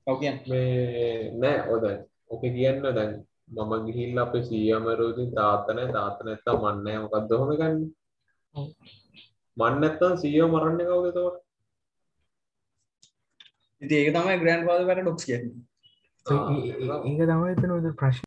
[0.07, 2.01] ඕකේ මේ නෑ ඔය දැන්
[2.31, 3.13] ඔක කියන්න දැන්
[3.57, 7.91] මම ගිහිල්ලා අපේ සීයා මරුවකින් තාත්තා නැහැ තාත්තා නැත්තම් මන් නැහැ මොකද්ද ඔහොම ගන්නේ
[8.55, 8.67] ඔව්.
[9.57, 11.39] මන් නැත්තම් සීයා මරන්නේ කවුද එතකොට
[13.83, 14.37] ඉතින් ඒක තමයි
[15.25, 15.65] කියන්නේ
[16.27, 18.25] So, ඒ- ඒ- ඒ- ඒක තමයි එතන ඔය ප්‍රශ්න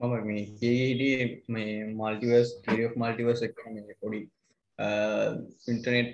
[0.00, 0.42] මම මේ
[1.48, 3.52] මේ මල්ටිවර්ස් තිරිය ඔෆ් මල්ටිවර්ස් එක
[4.00, 4.20] පොඩි
[5.68, 6.10] ඉන්ටර්නෙට්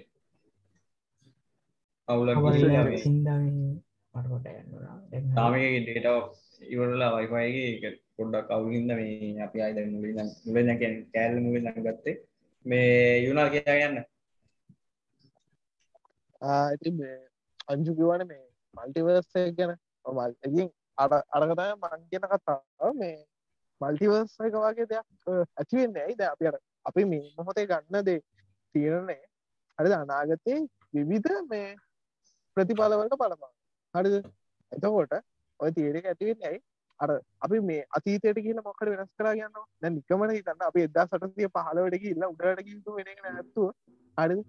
[2.09, 9.43] අවුලක් ගිහිල්ලා මේ සින්දා මටකොට ගන්නවා දැන් තාමගේ ඩේට ඉවරලා වයිෆයිගේ එක පොඩ්ඩක් අවුහින්ද මේ
[9.47, 12.17] අපි අයිද මුලින් මුල නැකැන් කෑල්ල මුලින් ගත්තේ.
[12.65, 13.99] මේ යුනාල් කියා ගන්න.
[16.75, 17.17] ඉති මේ
[17.69, 18.45] අංජු කිවන මේ
[18.75, 19.73] මල්ටිවර්ස් ගැන.
[20.05, 22.63] මල් ඉතින් අර අරගතය මං කියන කතාව.
[22.95, 23.19] මේ
[23.81, 25.07] මල්ටිවර්ස් එක වගේ දෙයක්
[25.57, 26.57] ඇතිවෙන්න ඇයිද අපි අර
[26.87, 28.21] අපි මේ මොහොතේ ගන්න දේ
[28.75, 29.19] තීරණය.
[29.79, 29.95] හරිද?
[29.95, 30.61] අනාගතයේ
[30.95, 31.77] විවිධ මේ
[32.57, 33.53] ප්‍රතිඵලවලට පලපා
[33.95, 34.27] හරිද?
[34.73, 35.15] එතකොට
[35.61, 36.61] ඔය තීරක ඇතිවෙන්න ඇයි?
[37.01, 37.11] අර
[37.41, 42.09] අපි මේ අතීතයට කියන මොකට වෙනස් කර ගන්න දැ නිකමට හිතන්න අපි එදා සටතිය පහලවට
[42.13, 43.69] ඉල්ල උඩට කිතු වෙන ඇත්තුව
[44.19, 44.47] හරිද?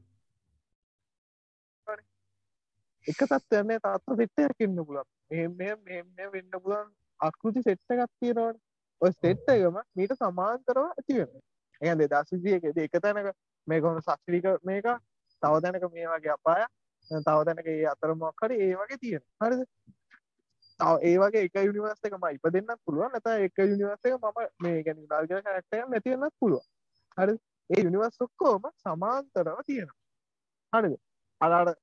[3.06, 5.06] එක තත්වයන්නේ තාත්ත සෙට්ටයක් ඉන්න පුලන්
[5.54, 6.90] මෙ මෙ වෙන්න පුලන්
[7.20, 8.60] අකෘති සෙට්ට ගත්තියෙනවට
[9.02, 11.32] ඔය සෙට්ට එකම මීට සමාන්තරව ඇතිවෙන
[11.82, 13.32] එය දෙදස් විසියකෙද එක තැනක
[13.68, 14.88] මේ ගොන සක්ෂික මේක.
[15.42, 16.66] තව තැනක මේ වගේ අපාය
[17.08, 19.62] තව තැනක ඒ අතර මොක්කර ඒ වගේ තියෙන හරිද?
[20.80, 23.12] තව ඒ වගේ එක යුනිවර්ස එක ම ඉප දෙන්න පුළුවන්.
[23.14, 26.66] නැත එක යුනිවර්ස එක මම මේ ගැන දාර්ග කරක්ටය නැතිවෙන්නත් පුළුවන්.
[27.18, 27.38] හරි
[27.70, 30.00] ඒ යුනිවර්ස් ඔක්කෝම සමාන්තරව තියෙනවා.
[30.74, 31.00] හරිද?
[31.42, 31.78] අලාට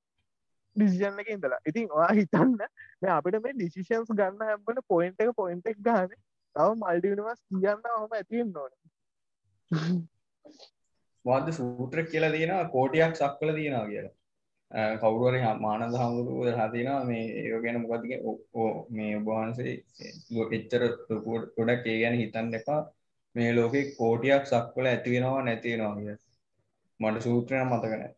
[0.77, 1.61] ඩිසිෂන් එක ඉඳලා.
[1.66, 2.57] ඉතින් ඔයා හිතන්න
[3.03, 6.11] මේ අපිට මේ ඩිසිෂන්ස් ගන්න හැම්බට පොයින්ට එක පොයින්ට එක් ගාන
[6.57, 8.72] තව මල්ඩි නිවස් කියන්න හොම ඇතිෙන් නොන
[11.27, 12.68] වාද සූත්‍ර කියලා තියෙනවා?
[12.68, 14.14] කෝටියක් සක් කළ තියෙනවා කියලා.
[15.01, 18.12] කවුරුවර මානද හමුදුරුව හතිනවා මේ ඒ ගැන මොකතික
[18.57, 19.72] ඕ මේ ඔබවහන්සේ
[20.51, 20.83] එච්චර
[21.57, 22.83] ගොඩක් ඒ ගැන හිතන්න එපා.
[23.35, 26.14] මේ ලෝකෙ කෝටියක් සක්වල ඇතිවෙනවා නැතිවෙනවා කිය
[27.01, 28.12] මට සූත්‍රයන මතකනෑ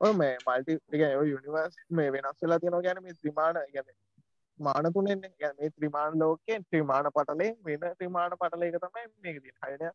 [0.00, 0.78] ඔය මේ මල්ටි
[1.24, 3.88] යුනිවර්ස් මේ වෙනස් වෙලා තියෙනවා ගැන මේ ත්‍රිමාණ ගැන
[4.58, 5.24] මාන තුනෙන්
[5.60, 9.92] මේ ත්‍රිමාණ ලෝකයෙන් ත්‍රිමාණ පටලේ වෙන ත්‍රිමාණ පටලේක තමයි මේක තියෙන හයන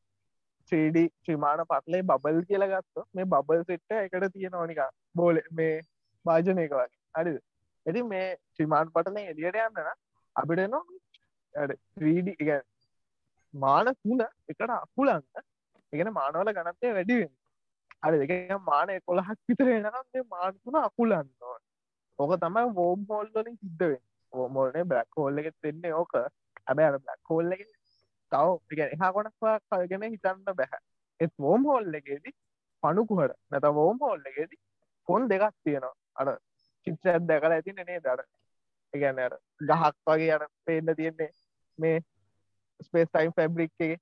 [0.72, 4.82] 3D ත්‍රිමාණ පටලේ බබල් කියලා ගත්ත මේ බබල් සෙට්ට එකට තියෙන ඕනික
[5.16, 5.76] බෝල මේ
[6.26, 6.90] භාජනයක වගේ.
[7.16, 7.40] හරිද?
[7.86, 9.94] ඇති මේ ත්‍රිමාණ පටලේ එලියට යන්නන
[10.36, 10.84] අපිට නවා
[11.96, 12.66] 3D එක
[13.54, 15.24] මාන තුන එකට අකුලන්න.
[15.94, 17.36] එකන මානවල ගනත්තේ වැඩිවෙන්න
[18.02, 21.34] අර දෙක මාන කොළහක් විතර එනකම් මානතුන අකුලන්න
[22.20, 24.02] ඕක තමයි වෝම් හෝල්ලින් සිද්ධවෙන්
[24.34, 26.14] ඕමෝනේ බ්ලක් හෝල්ල එකෙත් වෙන්නේ ඕක.
[26.68, 27.64] ඇබැ අර බ්ලක් හෝල්ල එක
[28.32, 30.82] තව එහා කොනක්වා කල්ගෙන හිතන්න බැහැ
[31.20, 32.36] එත් වෝම් හෝල්ල එකේදී
[32.84, 34.62] පණුකුහට නැත වෝම් හෝල්ල එකේදී
[35.08, 35.96] කොන් දෙකක් තියෙනවා.
[36.16, 36.28] අර
[36.88, 38.22] චිත්‍රයක් දැකලා ඇති නේ දර
[38.94, 41.32] එකන අර ගහක් වගේ අර පේන්න තියෙන්නේ
[41.78, 41.98] මේ
[42.80, 44.02] ස්පේස් ටයිම් ෆැබ්‍රික් එක.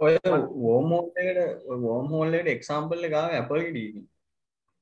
[0.00, 0.16] ඔය
[0.56, 4.02] වෝමෝල්ලට වෝම්හෝල්ලට එක්සාම්පල් එකා ඇපල්ගඩ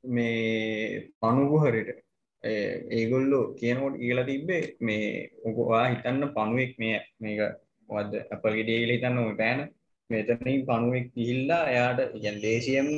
[0.05, 2.04] මේ පනුගුහරට
[2.45, 5.07] ඒගොල්ලෝ කියනකොට කියලා තිබ්බේ මේ
[5.45, 7.41] ඔගවා හිතන්න පණුවෙක් මේ මේක
[7.89, 9.63] වද අපල්ගෙඩේල හිතන්න ඔය පෑන.
[10.11, 12.89] මෙතනින් පණුවෙක් ගිහිල්ලා එයාට ගැන් දේශයෙන්ම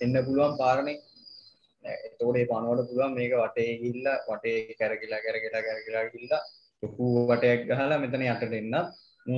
[0.00, 0.94] එන්න පුළුවන් පාරණය
[1.84, 6.42] එතෝඩේ පනුවට පුළුවන් මේක වටේ ගිල්ලා වටේ කැරකිලා කැරකිලා කැරකිලා ගිල්ලා
[6.82, 8.74] ලොකු වටයක් ගහලා මෙතන යටට එන්න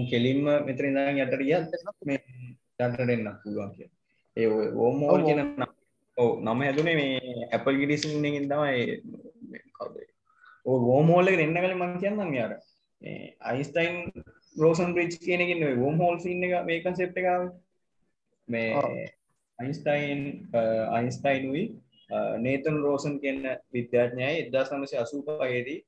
[0.08, 2.20] කෙලින්ම මෙතන ඉඳන් යටට ගියත් මේ
[2.78, 3.90] යටට එන්න පුළුවන් කිය
[4.36, 4.48] ඒ
[4.78, 5.42] ඕමෝල් කියන
[6.16, 9.19] ඔව් නම හැදුනේ මේ ඇපල් ගිඩිසින් එකෙන් තමයි කවුද
[11.24, 12.52] එකට එන්න කලින් මම කියන්නම් යාර
[13.02, 13.96] මේ අයින්ස්ටයින්
[14.56, 17.52] රෝසන් බ්‍රිජ් කියන එකෙන් ඔය වෝම් හෝල් සීන් එක මේ කන්සෙප්ට් එක ආවේ.
[18.48, 19.06] මේ
[19.58, 20.20] අයින්ස්ටයින්
[20.90, 21.64] අයින්ස්ටයින් උයි
[22.38, 23.40] නේතන් රෝසන් කියන
[23.72, 25.78] විද්‍යාඥයයි 1985 දී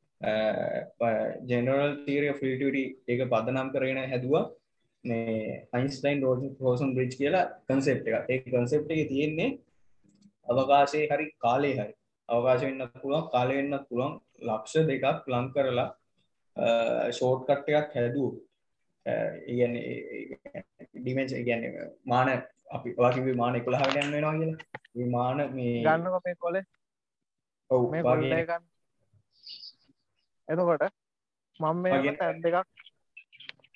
[1.49, 4.45] ජෙනරල් තීරිය ෆිල්ටරි ඒක පදනම් කරගෙන හැදවා.
[5.05, 6.23] මේ අයින්ස්ටයින්
[6.61, 9.51] රෝසන් බ්‍රිජ් කියලා කන්සෙප් එක ඒ කන්සෙප් එක තියෙන්නේ
[10.47, 11.95] අවකාශය හරි කාලේ හරි.
[12.29, 14.13] අවකාශ වෙන්න පුළුවන් කාලය වෙන්නත් පුළුවන්
[14.43, 15.91] ලක්ෂ දෙකක් ලං කරලා
[17.11, 18.31] ෂෝට් කට් එකක් හැදූ
[19.47, 19.75] ඉගැන
[21.03, 21.63] ඩිමෙන්ස් ඉගැන
[22.07, 22.29] මාන
[22.71, 24.59] අපි වාකිවි මාන එකොළහ ගන්න වෙනවා කියලා.
[24.97, 26.65] විමාන මේ ගන්න මේ කොලේ.
[27.71, 28.47] ඔව් මේ වගේ.
[28.47, 28.65] ගන්න.
[30.49, 30.85] එතකොට
[31.61, 32.67] මම මේ වගේ- තැන් දෙකක්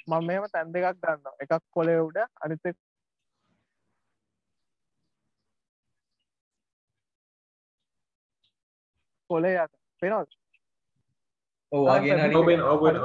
[0.09, 2.65] මම මෙම තැන් දෙකක් ගන්න එකක් කොලේ උඩ අනිත
[9.31, 9.73] කොලේ යට.
[10.03, 10.29] පෙනවද
[11.73, 12.97] ඔව් වගේ හරි ඔබෙන් ඔබෙන්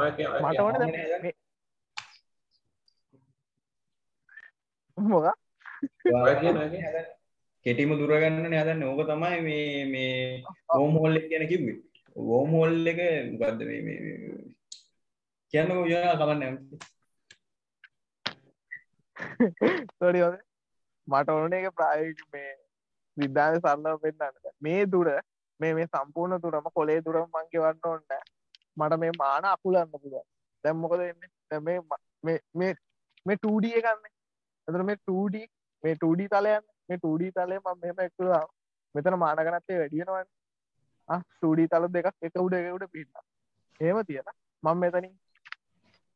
[0.42, 1.34] මට ඕන වගේ
[4.98, 5.26] මොක
[7.66, 10.44] කෙටිම දුරගන්න හදන්න ඕක තමයි මේ මේ
[10.76, 11.78] ඕම් හොල්ල කියන කිව්වේ.
[12.16, 13.00] ඕම් හොල්ල එක
[13.34, 13.62] ගදද
[15.54, 16.56] කියන්න යනා කමන්න
[19.98, 20.36] තොඩි හොද
[21.08, 22.52] මට ඕන එක ප්‍රායක මේ
[23.18, 25.10] විද්ධාන සරන්නව පෙන්න්න මේ දුර
[25.60, 28.06] මේ මේ සම්පූර්ණ දුරම කොලේ දුරම මංගේ වන්න ඔන්න
[28.78, 30.24] මට මේ මාන අකුලන්න පුළුව
[30.64, 31.80] දැම්මොකද එන්න මේ
[32.24, 32.74] මේ
[33.26, 34.12] මේ ටඩිය ගන්න.
[34.68, 35.36] එතර මේ ටඩ
[35.84, 38.44] මේ ටඩ තලයන් මේ ටඩ තලය ම මෙම එක්තුවා
[38.96, 40.30] මෙතන මානගනත්තේ වැඩියනවන්
[41.10, 43.12] ටඩ තල දෙකක් එක උඩ එකට පින්න.
[43.80, 44.30] ඒම තියෙන
[44.64, 45.16] මං මෙතනින්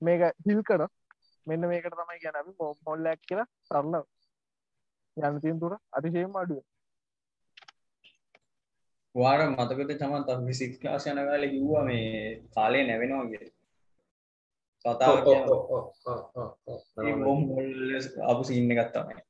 [0.01, 0.87] මේක හිල් කර.
[1.47, 2.53] මෙන්න මේකට තමයි ගැන
[2.85, 3.49] මොල්ලැක් කියලා.
[3.63, 4.03] සරන්න
[5.17, 6.63] යන්න තින් තුර අතිශයම අඩුව
[9.15, 12.07] වාර මතකත චමන් ත විසික් ලාස් යන කාල කිව්වා මේ
[12.55, 13.45] කාලය නැවෙනවාගේ
[14.85, 15.17] කතාව
[18.23, 19.23] අපපු සින්න ගත්තමයි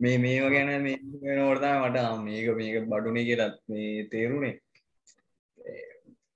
[0.00, 4.54] මේ මේව ගැන මේ නොවර්තා මට මේක මේක බඩුනේ කියලත් මේ තේරුණේ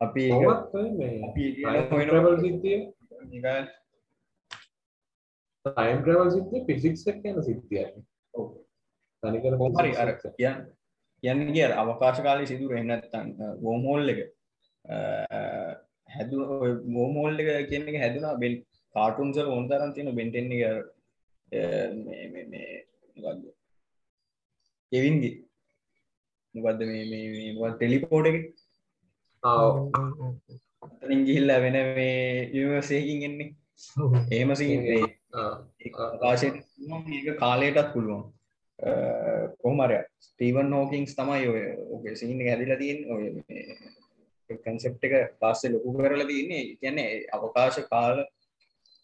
[0.00, 0.24] අපි
[5.64, 6.60] ටයිම් ්‍රවල් සිද්ධිය?
[6.66, 7.86] පිසික්ස් යන සිද්ධිය
[9.22, 10.60] තනිකර හරි අර කියන්න
[11.22, 13.28] යන්න කිය අවකාශ කාලය සිදුර එන්නත්තන්
[13.60, 14.20] ගෝමෝල් එක.
[16.08, 16.30] හැද
[16.88, 18.56] ගෝමෝල් එක කියන එක හැදුනා බෙන්
[18.94, 20.62] කාටුන්සල් ඕන්තරන් තියෙන බෙන්ටෙන් එක
[24.92, 25.34] එවින්ගේ
[26.54, 28.38] මොකක්ද මේ ටෙලිපෝට එක?
[30.82, 32.18] අතනින් ගිහිල්ල වෙන මේ
[32.48, 33.50] යනිවර්සයකින් එන්නේ.
[34.30, 35.00] ඒම සිේ
[35.36, 36.48] ආකාශය
[37.38, 38.22] කාලයටත් පුළුවන්
[39.62, 43.24] කොහමරය ස්ටීවන් හෝකින්ස් තමයි ඔය ඕක සිහින්න හැදිල තියෙන් ඔය
[44.50, 46.76] කන්සෙප් එක පස්සේ ලොකු කරලා තියන්නේ.
[46.80, 48.24] කියන්නේ අවකාශ කාල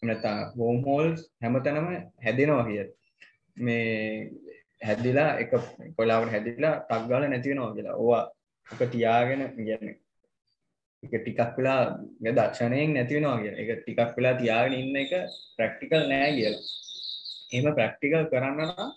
[0.03, 1.87] නැතා වෝම්හෝල්ස් හැමතැනම
[2.25, 2.83] හැදෙනවා කිය
[3.57, 4.31] මේ
[4.81, 5.53] හැදිලා එක
[5.97, 7.95] කොලාවට හැදිලා තක්ගාල නැතිවෙනවා කියලා.
[7.95, 8.23] ඕවා
[8.67, 9.95] එක තියාගෙන කියන්න.
[11.03, 11.81] එක ටිකක් වෙලා
[12.37, 15.13] දක්ෂණයෙන් නැතිවෙනවා කිය එක ටිකක් වෙලා තියාගෙන ඉන්න එක
[15.57, 16.63] ප්‍රක්ටිකල් නෑ කියලා.
[17.53, 18.89] එම ප්‍රක්ටිකල් කරන්න නම්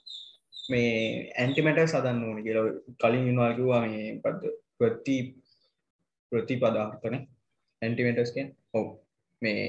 [0.72, 0.94] මේ
[1.42, 2.58] ඇන්ටිමට සදන්න ඕන කියල
[3.02, 5.16] කලින් ඉවාකිවා මේ පද ප්‍රති
[6.32, 7.16] ප්‍රතිපදාර්ථන
[7.82, 8.48] ඇන්ටිමටස්කෙන්
[8.78, 8.86] ඔව.
[9.42, 9.60] මේ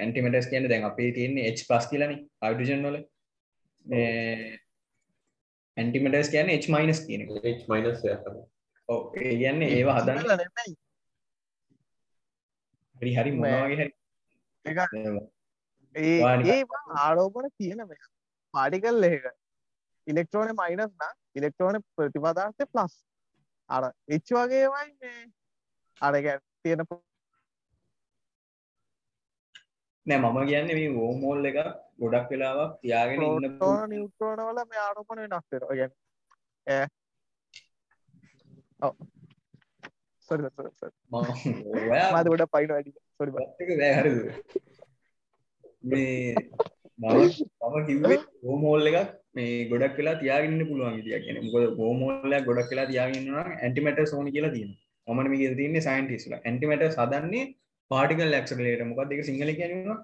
[0.00, 2.14] ඇන්ටිමටස් කියන දැන් අපේ තියන්නේ එච් පස් කියලන
[2.46, 2.96] අයිඩජන් වල.
[5.76, 7.28] ඇන්ටිමටස් කියන එච් මයිනස් කියන
[7.72, 10.18] මයිනස් ඒ කියන්නේ ඒවා හදන්න.
[12.96, 13.90] හරි හරි මොනවාගේ හරි.
[15.94, 16.60] ඒ
[16.98, 17.80] ආරෝපන තියෙන
[18.54, 19.24] පාඩිකල් ලෙක
[20.06, 22.94] ඉලෙක්ට්‍රෝන මයිනස් නම් ඉලෙක්ට්‍රෝන ප්‍රතිපදාර්ථය ප්ලස්
[23.70, 23.84] අර
[24.16, 25.24] එච් වගේවයි මේ.
[26.00, 26.26] අරග
[26.62, 26.80] තියෙන
[30.06, 31.58] නෑ මම කියන්න මේ වෝමෝල් එක
[32.02, 33.48] ගොඩක් වෙලාවක් තියාගෙන ඉන්න
[33.92, 35.76] නිියුට්‍රෝන වල මේ ආරෝපන වෙනස් වෙනවා.
[35.80, 35.92] ගැන
[36.66, 36.86] ඒ
[38.82, 38.94] ඔව්.
[40.28, 40.94] සොරි සොරි සොරි
[42.12, 42.92] මාද ගොඩක් පයින් වැඩි.
[43.18, 44.12] සොරි බා හරි
[45.84, 46.34] මේ
[46.98, 47.16] මම
[47.62, 52.86] මම කිව්වේ හෝමෝල් එකක් මේ ගොඩක් වෙලා තියාගන්න පුළුවන් විදියක් කියන මොකද හෝමෝල්ලයක් ගොඩක් වෙලා
[52.86, 54.80] තියාගන්න නම් ඇන්ටිමැටර් සෝනි කියලා තියෙනවා.
[55.06, 57.44] මම මේ තියන්නේ සයින්ටිස්ලා ඇන්ටිමැටර් හදන්නේ
[57.90, 59.96] පාටිකල් ඇක්සලරේටර් මොකක්ද ඒක සිංහල කියන්නේ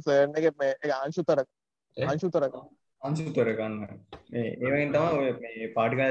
[0.00, 1.38] සර්න එක මේ අංශුතර
[1.96, 2.54] අංශුතරක
[3.02, 3.74] අංශුතර ගන්න.
[4.34, 5.06] ඒවෙන් තම
[5.74, 6.04] පාටිකල්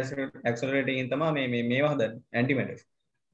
[0.44, 2.20] ඇක්සලරේටගෙන් තමා මේ මේවා හදන්න.
[2.34, 2.84] ඇන්ටිමැටර්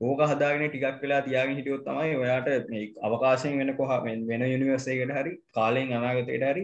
[0.01, 5.33] ඕක හදාගෙන ටිකක් වෙලා තියාගෙන හිටියොත් තමයි ඔයාට මේ අවකාශයෙන් වෙන කොහ වෙන යුනිවර්සිටියකට හරි
[5.53, 6.63] කාලයෙන් අනාගතයට හරි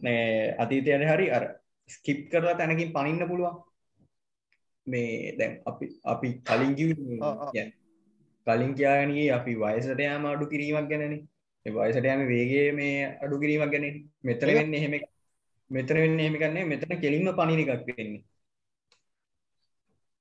[0.00, 0.22] මේ
[0.56, 1.44] අතීතයට හරි අර
[1.88, 3.56] ස්කිප් කරලා තැනකින් පනින්න පුළුවන්.
[4.86, 7.66] මේ දැන් අපි අපි කලින් කිව්වේ
[8.46, 11.22] කලින් කියාගෙන ගියේ අපි වයසට යාම අඩු කිරීමක් ගැනනේ.
[11.66, 13.86] ඒ වයසට යාම වේගයේ මේ අඩු කිරීමක් ගැන
[14.24, 14.94] මෙතන වෙන්නේ එහෙම
[15.70, 18.24] මෙතන වෙන්නේ එහෙම ගන්නේ මෙතන කෙලින්ම පනින එකක් වෙන්නේ.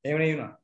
[0.06, 0.59] එහෙම නේ වුණා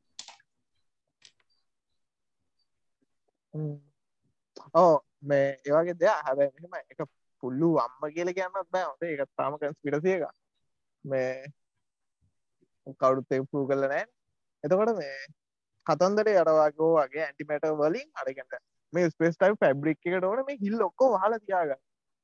[4.76, 4.94] ඕ
[5.24, 6.18] මේ ඒවගේ දෙයක්.
[6.22, 7.00] හැබැ මෙම එක
[7.44, 8.86] පුල්ලු අම්ම කියල කියන්නත් බෑ.
[8.86, 10.28] හොඳ එක තාම කන්ස්පිරසිය එක
[11.06, 11.30] මේ
[12.94, 14.06] කවුඩුත් පූ කල නෑ
[14.64, 15.18] එතකොට මේ
[15.86, 18.56] කතන්දර අරවාගෝ වගේ ඇන්ටිමට වලින් අරකට
[18.94, 21.76] මේ ස්පේස්ටයි පැබ්‍රික් එකට ඕන මේ හිල් ඔක්කෝ හල තියාග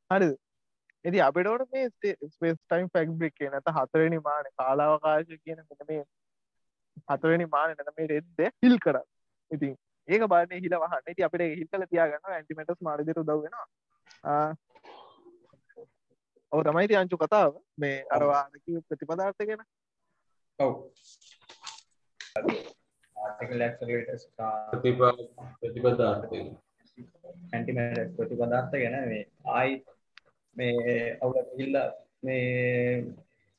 [0.09, 0.29] හරි
[1.05, 1.87] එති අපිට ඕන මේ
[2.29, 6.03] ස්පේස්ටයිම් පැක්බ්‍රික් නැත හතරනි මාන කාලාවකාශ කියන මේ
[7.09, 9.01] හතරනි මාන නැත මේ රෙද්ද හිල් කර
[9.51, 9.75] ඉතින්
[10.11, 11.15] ඒක බාන හිල වහන්න.
[11.15, 13.65] ති අපිට හිල්කල තියාගන්න ඇන්ටිමටස් මාර්දිර දවෙනවා
[16.51, 17.53] ඔව තමයි අංචු කතාව.
[17.77, 19.65] මේ අරවාදක ප්‍රතිපදාර්ථ ගෙන.
[20.59, 20.73] ඔව්.
[23.15, 24.23] ආර්ටිකල් ඇක්සලරේටර්ස්
[24.69, 25.13] ප්‍රතිපා
[25.59, 26.39] ප්‍රතිපදාර්ථය
[27.53, 29.73] ඇන්ටිමට ප්‍රතිපදාර්ථ ගැන මේ ආයි
[30.55, 31.77] මේ අවුල ගිල්ල
[32.23, 32.45] මේ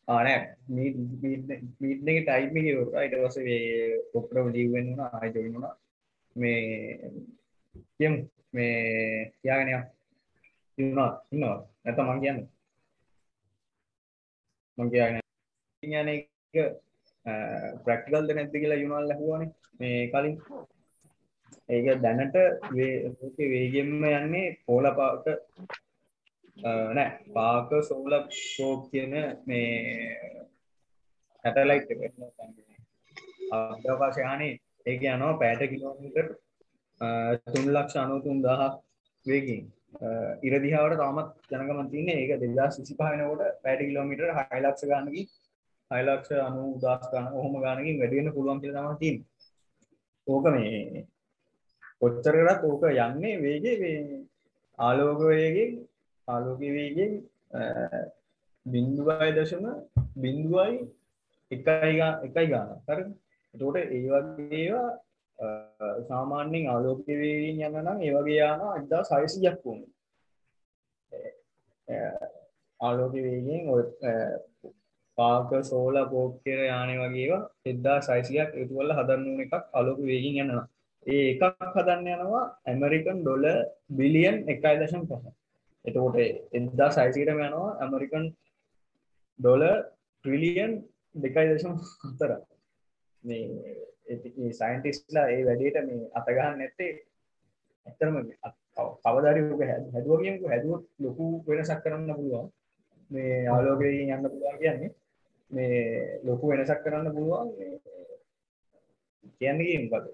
[0.09, 0.41] ආනෑ
[0.71, 2.59] මීට්නක ටයිම
[3.05, 3.39] ට වස
[4.15, 5.69] ඔක්ටව ජීවෙන් වුණ ආයජොයි වුණ
[6.37, 7.11] මේ
[7.97, 8.15] කියම්.
[8.55, 9.85] මේ කියාගෙනයක්
[10.79, 12.41] ඉන්නවා ඉන්නවා නැත මං කියන්න.
[14.79, 15.21] මං කියන්න
[15.83, 16.55] යන එක
[17.85, 20.37] ප්‍රක්ටිකල්ද නැද්ද කියලා යුනල් ලැහුවනේ මේ කලින්.
[21.75, 22.37] ඒක දැනට
[23.53, 25.25] වේගෙන්ම යන්නේ පෝල පාක
[26.97, 27.11] නෑ.
[27.37, 29.15] පාක සෝල සෝප් කියන
[29.47, 29.71] මේ
[31.45, 31.89] ඇටලයිට්
[33.55, 34.53] අභ්‍යවකාශයානේ
[34.87, 36.27] ඒක යනවා පෑට කිලෝමීටර්
[37.47, 38.73] තුන් ලක්ෂ අනුතුන් දහක්
[39.27, 39.65] වේගින්.
[40.43, 45.23] ඉරදිහාවට තාමත් ජනගමන් තින්නේ ඒක දෙදස් විසි පහනකොට පැටි කිලෝමිටර් හයිලක්ෂ ගන්නකි
[45.91, 49.17] හයිලක්ෂ අනු උදස් ගන්න ඔහොම ගානකින් වැඩියෙන පුළුවන් කියල තම තින්
[50.27, 51.05] ඕක මේ
[52.01, 53.93] කොච්චරටත් ඕක යන්නේ වේගේ
[54.79, 55.73] ආලෝක වේගෙන්
[56.29, 57.13] ආලෝක වේගෙන්
[58.67, 59.67] බින්දුවයි දශම
[60.17, 60.79] බින්දුවයි
[61.51, 63.01] එකයි එකයි ගාන කර
[63.55, 64.89] තෝට ඒ වගේවා
[66.09, 69.83] සාමාන්‍යෙන් ආලෝකවේගෙන් යන්න නම් ඒවගේ යාන අදා සයිසියක් වුණ.
[72.81, 73.83] ආලෝක වේගෙන් ඔය
[75.19, 80.67] පාක සෝල පෝක්කර යානය වගේවා එදදා සයිසියක් එතුවල්ල හදන්නුන එකක් අලෝක වේගෙන් යන්නවා
[81.07, 81.43] ඒ එකක්
[81.77, 83.45] හදන්න යනවා ඇමරිකන් ඩොල
[83.91, 85.25] බිලියන් එකයි දශම් පහ.
[85.85, 86.17] එතකොට
[86.53, 88.27] එදදා සයිසිටම යනවා ඇමරිකන්
[89.39, 89.63] ඩොල
[90.25, 90.73] ට්‍රිලියන්
[91.15, 92.33] දෙකයි දශම් හතර
[93.25, 96.91] මේ සයින්ටිස්ලා ඒ වැඩේට මේ අතගහන්න නැත්තේ
[97.87, 98.17] ඇතරම
[99.05, 99.63] කවදරක
[99.95, 102.49] හැදුවගේක හැදුවත් ලොකු වෙනසක් කරන්න පුළුවන්.
[103.11, 104.91] මේ ආලෝකයෙන් යන්න පුළුවන් කියන්නේ
[105.51, 107.51] මේ ලොකු වෙනසක් කරන්න පුළුවන්
[109.39, 110.07] කියන්නේ මොකද?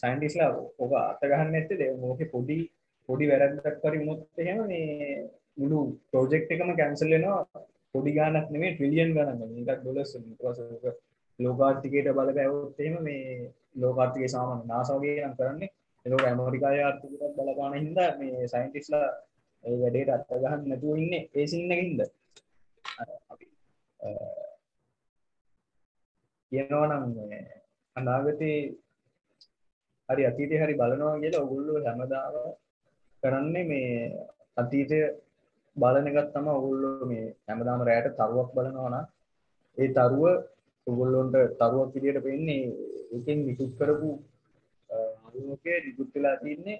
[0.00, 1.92] සයින්ටිස්ලා ඔක අතගහන්න ඇත්තේ දේ?
[1.96, 2.58] මොකේ පොඩි
[3.08, 5.22] පොඩි වැරද්දක් හරි වුණොත් එහෙම මේ
[5.56, 5.78] මුළු
[6.10, 7.64] ප්‍රොජෙක්ට් එකම කැන්සල් වෙනවා.
[7.94, 10.94] පොඩි ගාණක් නෙමෙයි ට්‍රිලියන් ගණන් මේකක් ඩොලර්ස් ඊට පස්සේ
[11.38, 15.70] ලෝකාර්ථිකයට බලපෑවොත් එහෙම මේ ලෝකාර්ථිකය සාමාන්‍ය NASA වගේ නම් කරන්නේ.
[16.06, 19.06] ඒක ඇමරිකාවේ ආර්ථිකයට බලපාන හින්දා මේ සයින්ටිස්ලා
[19.64, 22.00] ඒ වැඩේට අත ගහන්න නැතුව ඉන්නේ ඒ සින්න එකකින්ද
[23.32, 23.46] අපි
[26.52, 27.04] කියනවා නම්
[27.96, 28.58] අනාගතේ
[30.08, 32.34] හරි අතීතේ හරි බලනවා කියලා ඔයගොල්ලෝ හැමදාම
[33.22, 33.90] කරන්නේ මේ
[34.56, 34.98] අතීතය
[35.76, 39.06] බලන එකත් තමයි ඔයගොල්ලෝ මේ හැමදාම රැයට තරුවක් බලනවා නම්.
[39.78, 40.22] ඒ තරුව
[40.86, 42.62] ඔයගොල්ලොන්ට තරුවක් විදියට පෙන්නේ
[43.16, 44.10] එකෙන් නිකුත් කරපු
[44.90, 46.78] ආලෝකය නිකුත් වෙලා තින්නේ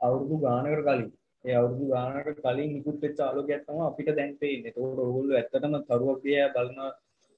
[0.00, 1.10] අවුරුදු ගානකට කලින්
[1.44, 4.70] ඒ අවුරුදු ගානකට කලින් නිකුත් වෙච්ච ආලෝකයක් තමයි අපිට දැන් පේන්නේ.
[4.70, 6.90] ඒකෝට ඔයගොල්ලෝ ඇත්තටම තරුවක් දිහා බලනවා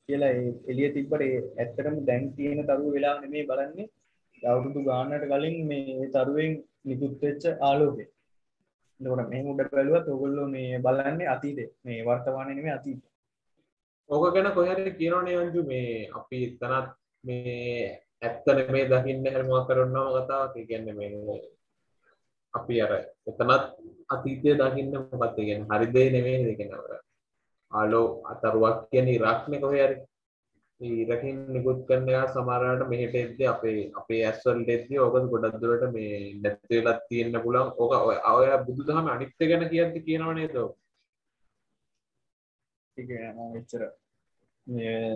[0.09, 0.33] කියලා
[0.71, 1.23] එළිය තිබ්බට
[1.61, 3.89] ඇත්තටම දැන් තියෙන තරුව වෙලාව නෙමෙයි බලන්නේ.
[4.43, 6.53] අවුරුදු ගානකට කලින් මේ තරුවෙන්
[6.89, 8.05] නිකුත් වෙච්ච ආලෝකය.
[9.01, 11.69] එතකොට මේ උඩ බැලුවත් ඔයගොල්ලෝ මේ බලන්නේ අතීතේ.
[11.85, 13.11] මේ වර්තමානයේ නෙමෙයි අතීතේ.
[14.11, 16.91] ඕක ගැන කොහරි කියනවනේ අංජු මේ අපි එතනත්
[17.25, 20.55] මේ ඇත්ත නෙමේ දකින්න හැමවා කරන්නම කතාවක්.
[20.57, 21.41] ඒ කියන්නේ මේ
[22.55, 22.93] අපි අර
[23.31, 23.65] එතනත්
[24.09, 25.37] අතීතය දකින්න මොකක්ද?
[25.39, 26.87] කියන්නේ හරි දේ නෙමෙයි දෙකන අර
[27.73, 29.99] ආලෝ අතරුවක් කියන්නේ ඉරක්නේ කොහේ හරි
[31.03, 35.85] ඉරකින් නිකුත් කරන එක සමහරවිට මෙහෙට එද්දී අපේ අපේ ඇස් වලට එද්දී ඕක ගොඩක් දුරට
[35.93, 37.69] මේ නැති වෙලා තියෙන්න පුළුවන්.
[37.77, 37.93] ඕක
[38.33, 40.57] ඔය බුදුදහම අනිත්‍ය ගැන කියද්දි කියනව නේද?
[40.57, 40.71] ඔය
[42.99, 43.83] එච්චර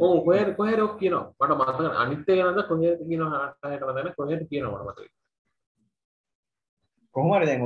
[0.00, 1.24] ඕ කොහෙ කොහෙරක් කියනවා?
[1.40, 5.00] මට මතක අනිත්‍ය ගැනද කොහෙද කියන හටහට මතන කොහෙට කියනවා මට
[7.14, 7.62] කොහොමද දැන්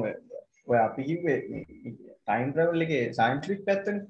[0.71, 4.07] ඔය අපි ටයිම් ට්‍රැවල් එකේ සයන්ටිෆික් පැත්තනේ.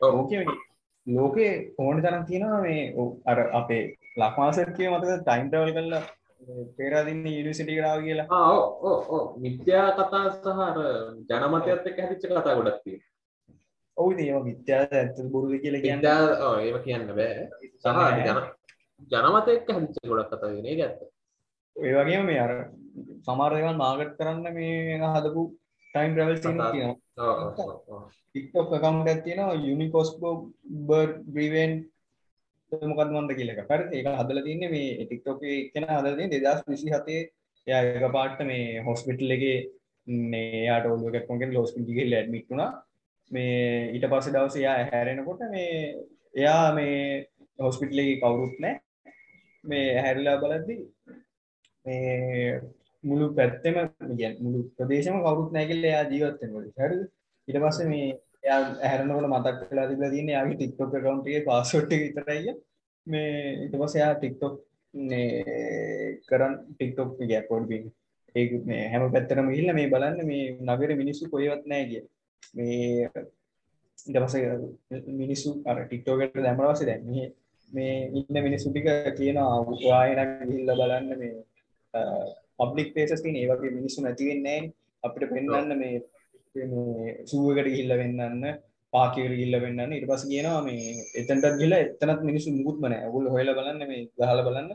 [0.00, 0.42] ඕකේ
[1.06, 2.82] ලෝකේ ඕන තරම් තියෙනවා මේ
[3.26, 3.82] අර අපේ
[4.16, 6.02] ලක්මාසර් කිය මතක ටයිම් ට්‍රැවල් කරලා
[6.76, 8.26] පේරාදින්න යුනිවර්සිටි කරාව කියලා.
[9.42, 10.78] විද්‍යා කතා සහ අර
[11.30, 13.13] ජනමතයත් එක්ක හැදිච්ච කතා ගොඩක් තියෙනවා
[13.96, 16.04] ඔවු ඒම විද්‍යාද ඇත්ත බොරුද කියල කියන්න.
[16.60, 17.48] ඒම කියන්න බෑ.
[17.80, 17.86] සහ
[18.20, 18.40] ජන
[19.10, 20.98] ජනමතෙක් හැදිච්ච ගොඩක් කතාගෙන ඇත්ත?
[21.76, 22.52] ඔය වගේ මේ අර
[23.26, 25.42] සමාර්යවන් මාගට් කරන්න මේ හදපු
[25.94, 26.36] ටයිම් ප්‍රවල්
[28.28, 30.34] ටික්ටොක් කකවුන්ට ඇතියෙනවා යුනිකෝස්කෝ
[30.88, 31.72] බර් බ්‍රීවෙන්
[32.72, 35.40] මොකත් මොන්ද කියලක කර ඒක හදල තින්නේ මේ ටික්ටොක
[35.72, 37.22] කෙන හදලින් දෙදස් විසි හතේ
[37.66, 39.44] ය පාට්ට මේ හොස්පිටල් එක
[40.30, 42.70] මේ යාට ඔලුවකක්කොගෙන් ලෝස්පිටිගේ ලැඩ්මිටුණා
[43.30, 45.74] මේ ඊට පස්සේ දවස එයා හැරෙනකොට මේ
[46.34, 46.98] එයා මේ
[47.58, 48.76] හොස්පිටලේ කවුරුත් නෑ
[49.64, 50.76] මේ හැරිලා බලද්දි
[51.84, 52.60] මේ
[53.04, 53.76] මුළු පැත්තෙම
[54.40, 57.00] මුළු ප්‍රදේශම කවුරුත් නැගිල්ල එයා ජීවත්වෙනකොට හරි
[57.48, 58.06] ඊට පස්සේ මේ
[58.44, 62.54] එයා හැරනකොට මතක් වෙලා තිබලා තියෙන්නේ එයාගේ TikTok account එකේ password එක විතරයි
[63.06, 64.56] මේ ඊට පස්සේ එයා ටික්ටොක්
[66.28, 67.78] කරන් ටික්ටොක් ගැපොඩ්බි
[68.34, 72.04] ඒ මේ හැම පැත්තරම ගිහිල්ලා මේ බලන්න මේ නගර මිනිස්සු කොහෙවත් නැහැ කිය
[72.52, 73.08] මේ
[74.06, 77.04] ඊට පස්සේ මිනිස්සු අර ටික්ටොක් එකට දැම්මම පස්සේ දැන්
[77.70, 78.88] මේ ඉන්න මිනිස්සු ටික
[79.18, 81.32] කියනවා ඔයාගෙන ගිහිල්ලා බලන්න මේ
[82.58, 84.72] පබ්ලික් ප්ලේසස් තියෙන ඒ වගේ මිනිස්සු නැති වෙන්නේ නැහැ
[85.02, 85.96] අපිට පෙන්වන්න මේ
[86.54, 88.44] මේ සූ එකට ගිහිල්ලා වෙන්නන්න
[88.92, 93.06] පාකිකට ගිහිල්ලා වෙන්නන්න ඊට පස්සේ කියනවා මේ එතනටත් ගිහිල්ලා එතනත් මිනිස්සු මුකුත්ම නැහැ.
[93.08, 94.70] ඔයගොල්ලෝ හොයලා බලන්න මේ ගහලා බලන්න.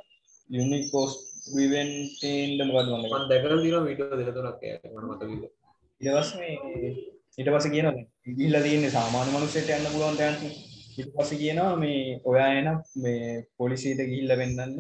[0.50, 1.22] යුනික් කෝස්ට්
[1.58, 4.62] ඉවෙන්ට් එකෙන්ද මොකද්ද මම මම දැකලා තියෙනවා වීඩියෝ දෙක තුනක්
[4.92, 5.56] මම මතක විදිහට.
[6.02, 6.92] ඊට පස්සේ මේ
[7.40, 7.94] ඊට පස්සේ කියනවා
[8.30, 12.68] ගිහිල්ලා තියෙන්නේ සාමාන්‍ය මිනිස්සුන්ට යන්න පුළුවන් තැනක් ඊට පස්සේ කියනවා මේ ඔයා එන
[13.04, 13.28] මේ
[13.58, 14.74] පොලිසියට ගිහිල්ලා වෙන්නන්න.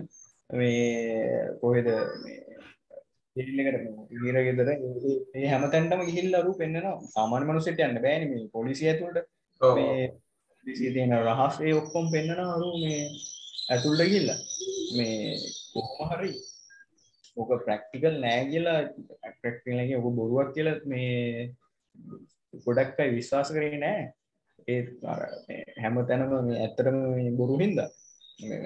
[0.49, 0.80] මේ
[1.62, 1.88] කොහෙද
[2.24, 2.38] මේ
[3.36, 3.53] එකට
[4.22, 9.30] ගීර ගෙදර ඒ හැමතැන්ටම ගිහිල්ලා අරු පෙන්වනවා සාමාන්‍ය මිනිස්සුන්ට යන්න බෑනේ මේ පොලිසිය ඇතුළට.
[9.62, 10.10] මේ
[10.66, 12.99] පොලිසිය තියෙන රහස් ඒ ඔක්කොම පෙන්වනවා අරු මේ
[13.70, 14.39] ඇතුළට ගිහිල්ලා.
[14.97, 15.38] මේ
[15.74, 16.34] කොහොම හරි
[17.38, 18.78] ඕක ප්‍රැක්ටිකල් නෑ කියලා
[19.41, 21.55] ප්‍රැක්ටිකල් නෑ ඔක බොරුවක් කියලා මේ
[22.66, 24.04] ගොඩක් අය විශ්වාස කරේ නෑ.
[24.68, 27.89] ඒ අර මේ හැමතැනම මේ ඇත්තටම මේ බොරු හින්දා.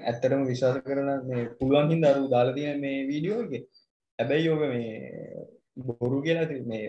[0.04, 3.64] ඇත්තටම විශ්වාස කරන මේ පුළුවන් හින්දා අර දාලා තියෙන මේ වීඩියෝ එකේ.
[4.20, 4.92] හැබැයි ඕක මේ
[5.90, 6.84] බොරු කියලා මේ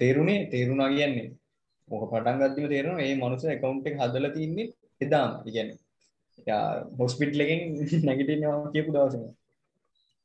[0.00, 1.28] තේරුණේ තේරුණා කියන්නේ.
[1.88, 5.30] ඕක පටන් ගත්තම තේරෙනවා මේ මනුස්සයා account එක හදලා තින්නේ එදාම.
[5.46, 5.78] කියන්නේ
[6.46, 6.64] යා
[6.98, 7.60] හොස්පිටල් එකෙන්
[8.08, 9.22] නැගිටිනවා කියපු දවසේ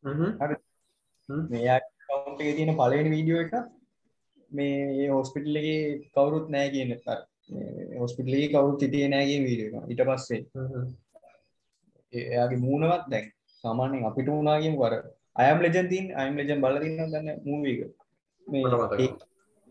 [0.03, 1.43] හ්ම්.
[1.51, 3.53] මේ account එකේ තියෙන පළවෙනි වීඩියෝ එක
[4.53, 5.79] මේ හොස්පිටල් එකේ
[6.15, 6.91] කවුරුත් නැහැ කියන
[8.01, 9.89] හොස්පිටල් එකේ කවුරුත් හිටියේ නැහැ කියන වීඩියෝ එක.
[9.91, 10.41] ඊට පස්සේ
[12.13, 13.27] එයාගේ මූණවත් දැන්
[13.63, 14.95] සාමාන්‍යයෙන් අපිට වුණා කියමු අර
[15.35, 17.93] I am legend තියෙන I am legend බලලා තියෙනවද දන්නේ මූවි එක.
[18.47, 19.07] මේ.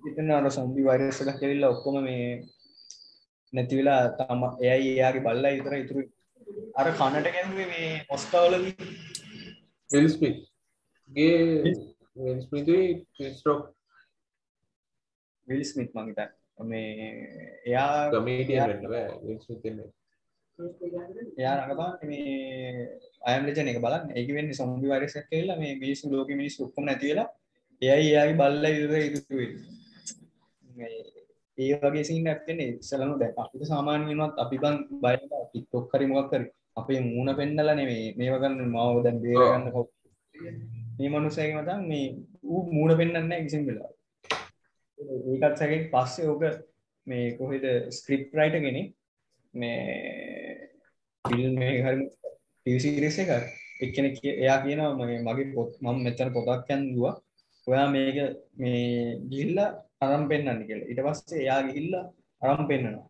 [0.03, 2.27] එතන අර සොම්බි වෛරස් එකක් ඇවිල්ලා ඔක්කොම මේ
[3.53, 6.03] නැති වෙලා තම එයයි එයාගේ බල්ලා විතර ඉතුරු
[6.81, 8.89] අර කනට ගැහුවේ මේ ඔස්කාවලදී
[9.91, 10.39] විල් ස්මිත්
[11.11, 11.37] ගේ
[12.17, 13.63] විල් ස්මිතුයි රොක්
[15.49, 16.31] විල් ස්මිත් මං හිතන්නේ
[16.71, 17.11] මේ
[17.67, 19.19] එයා කමේඩියන් වෙන්න බෑ.
[19.27, 19.91] විල් ස්මිත් එන්නේ.
[21.39, 22.89] එයා රඟපාන්නේ මේ
[23.31, 24.11] අයම් ලෙජන් එක බලන්න.
[24.17, 27.29] ඒක වෙන්නේ සොම්බි වෛරස් එකක් ඇවිල්ලා මේ මිනිස්සු ලෝකෙ මිනිස්සු ඔක්කොම නැති වෙලා
[27.83, 29.65] එයයි එයාගේ බල්ලා විතර ඉතුරු වෙන්නේ.
[30.77, 30.93] මේ
[31.59, 33.35] ඒ වගේ සීන් එකක් වෙන්නේ ඉස්සලම දැන්.
[33.45, 35.17] අපිට සාමාන්‍යයෙන්වත් අපි බං බය
[35.55, 36.47] TikTok හරි මොකක් හරි
[36.81, 38.15] අපේ මූණ පෙන්නලා නෙමෙයි.
[38.19, 39.91] මේව ගන්න මාව දැන් බේර ගන්න
[40.99, 42.07] මේ මනුස්සයාගේ මතන් මේ
[42.53, 44.02] ඌ මූණ පෙන්නන්නේ නැහැ කිසිම වෙලාවක
[45.33, 46.43] ඒකත් සැකෙන් පස්සේ ඕක
[47.07, 47.65] මේ කොහෙද
[47.99, 48.89] ස්ක්‍රිප්ට් රයිටර් කෙනෙක්
[49.55, 49.79] මේ
[51.25, 53.31] ෆිල්ම් එක හරි ටීවී සීරීස් එක
[53.85, 57.15] එක්කෙනෙක් කිය- එයා කියනවා මගේ මගේ පොත් මම මෙතන පොතක් යන්නුවා
[57.67, 58.19] ඔයා මේක
[58.63, 58.83] මේ
[59.31, 60.89] ගිහිල්ලා අරන් පෙන්වන්න කියලා.
[60.91, 62.05] ඊට පස්සේ එයා ගිහිල්ලා
[62.43, 63.09] අරන් පෙන්වනවා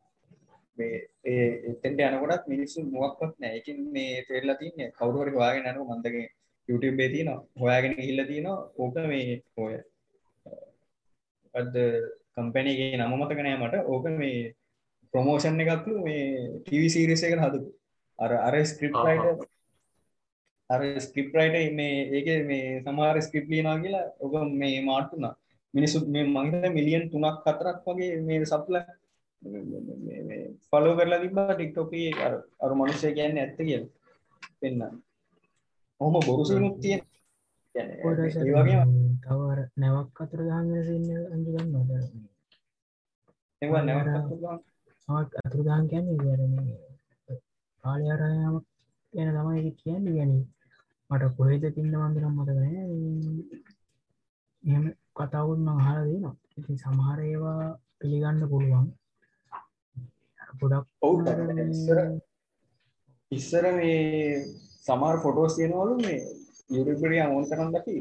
[0.78, 0.96] මේ
[1.30, 3.56] ඒ එතෙන්ට යනකොටත් මිනිස්සු මොකක්වත් නැහැ.
[3.58, 6.28] ඒකෙන් මේ තේරලා තියන්නේ කවුරු හරි හොයාගෙන යනකොට මම දැන්
[6.68, 7.40] YouTube එකේ තියෙනවා.
[7.62, 8.58] හොයාගෙන ගිහිල්ලා තියෙනවා.
[8.80, 9.74] ඕක මේ ඔය
[11.54, 11.76] මොකද්ද
[12.34, 14.40] කම්පැනි එකේ නම මතක නෑ මට ඕක මේ
[15.14, 16.24] ප්‍රොමෝෂන් එකක්ලු මේ
[16.60, 17.68] ටීවී සීරීස් එකකට හදපු
[18.18, 19.10] අර අර ස්ක්‍රිප්ට් ආහා.
[19.10, 19.46] රයිටර්
[20.70, 25.34] අර ස්ක්‍රිප්ට් රයිටර් මේ ඒකේ මේ සමහර ස්ක්‍රිප්ට් ලියනවා කියලා ඔක මේ මාට් වුණා
[25.74, 28.40] මිනිස්සු මේ මං හිතන්නේ මිලියන් 3ක් 4ක් වගේ මේ
[30.28, 33.88] මේ ෆලෝ කරලා TikTok එකේ අර අර මිනිස්සු කියන්නේ ඇත්ත කියලා
[34.60, 34.94] පෙන්නන්න.
[36.00, 37.02] ඔහොම බොරු සීනුත් තියෙන.
[37.74, 37.96] කියන්නේ.
[37.98, 38.92] ඒ වගේම
[39.22, 41.90] තව අර නැවක් අතර ගහගෙන සින්න අඳ ගන්නවද?
[43.62, 44.58] ඒවා නැවතත් පුළුවන්.
[45.40, 46.78] අතුරු ගහන් කියන්නේ කියරන්නේ
[47.84, 48.66] කාලයාරයාමක්
[49.12, 50.04] ගැන තමයි කියන්න.
[50.16, 50.32] ගැන
[51.10, 52.64] මට කොහෙද පින්න වන්දනම් මතකන
[54.64, 54.84] එම
[55.16, 56.34] කතාවුත්ම හර දෙනවා.
[56.58, 57.62] ඉතින් සමහර ඒවා
[57.98, 58.86] පිළිගන්න පුළුවන්.
[60.60, 61.16] ගොඩක් ඔව්.
[63.30, 64.44] ඉස්සර මේ
[64.86, 66.20] සමහර ෆොටෝස් තියෙනවලු මේ
[66.70, 67.96] එක ඕන් කරන් දැකි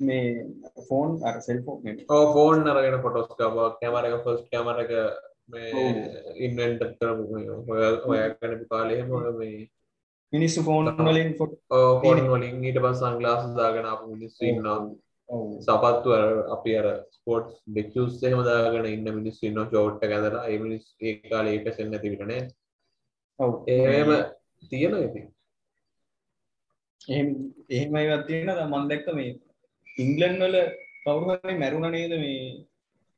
[0.00, 0.46] මේ
[0.88, 1.36] ෆෝන් අර
[2.08, 4.90] ඕ ෆෝන් අරගෙන ෆොටෝස් කවා කැමර එක ෆස්ට් කැමර එක
[5.48, 5.84] මේ
[6.38, 7.22] ඉන්වෙන්ට කරපු
[8.06, 9.70] හොයාගැනපු කාලෙහෙම මේ
[10.32, 14.78] මිනිස්සු ෆෝන් වලින් ෆෝන් වලින් ඊට පස් සංගලාස් දාගෙන අප මිනිස්සු ඉන්නවා.
[15.28, 15.44] ඔව්.
[15.60, 16.24] සපත්තු අර
[16.56, 20.46] අපි අර ස්පෝට්ස් ඩෙක්ස් එහෙම දාගෙන ඉන්න මිනිස්සු ෂෝට් එක ඇඳලා.
[20.46, 22.42] ඒ මිනිස්සු ඒ කාලේ ඒක සෙන් නැති විතරනේ
[23.38, 23.52] ඔව්.
[23.68, 24.10] එහෙම
[24.70, 25.28] තියෙන ඉතින්
[27.08, 28.66] එහෙම ඒවත් තියෙනවා.
[28.70, 29.32] මම දැක්ක මේ
[29.86, 30.56] ඉංග්ලන්ඩ් වල
[31.04, 32.36] කවුරු හරි මැරුණා නේද මේ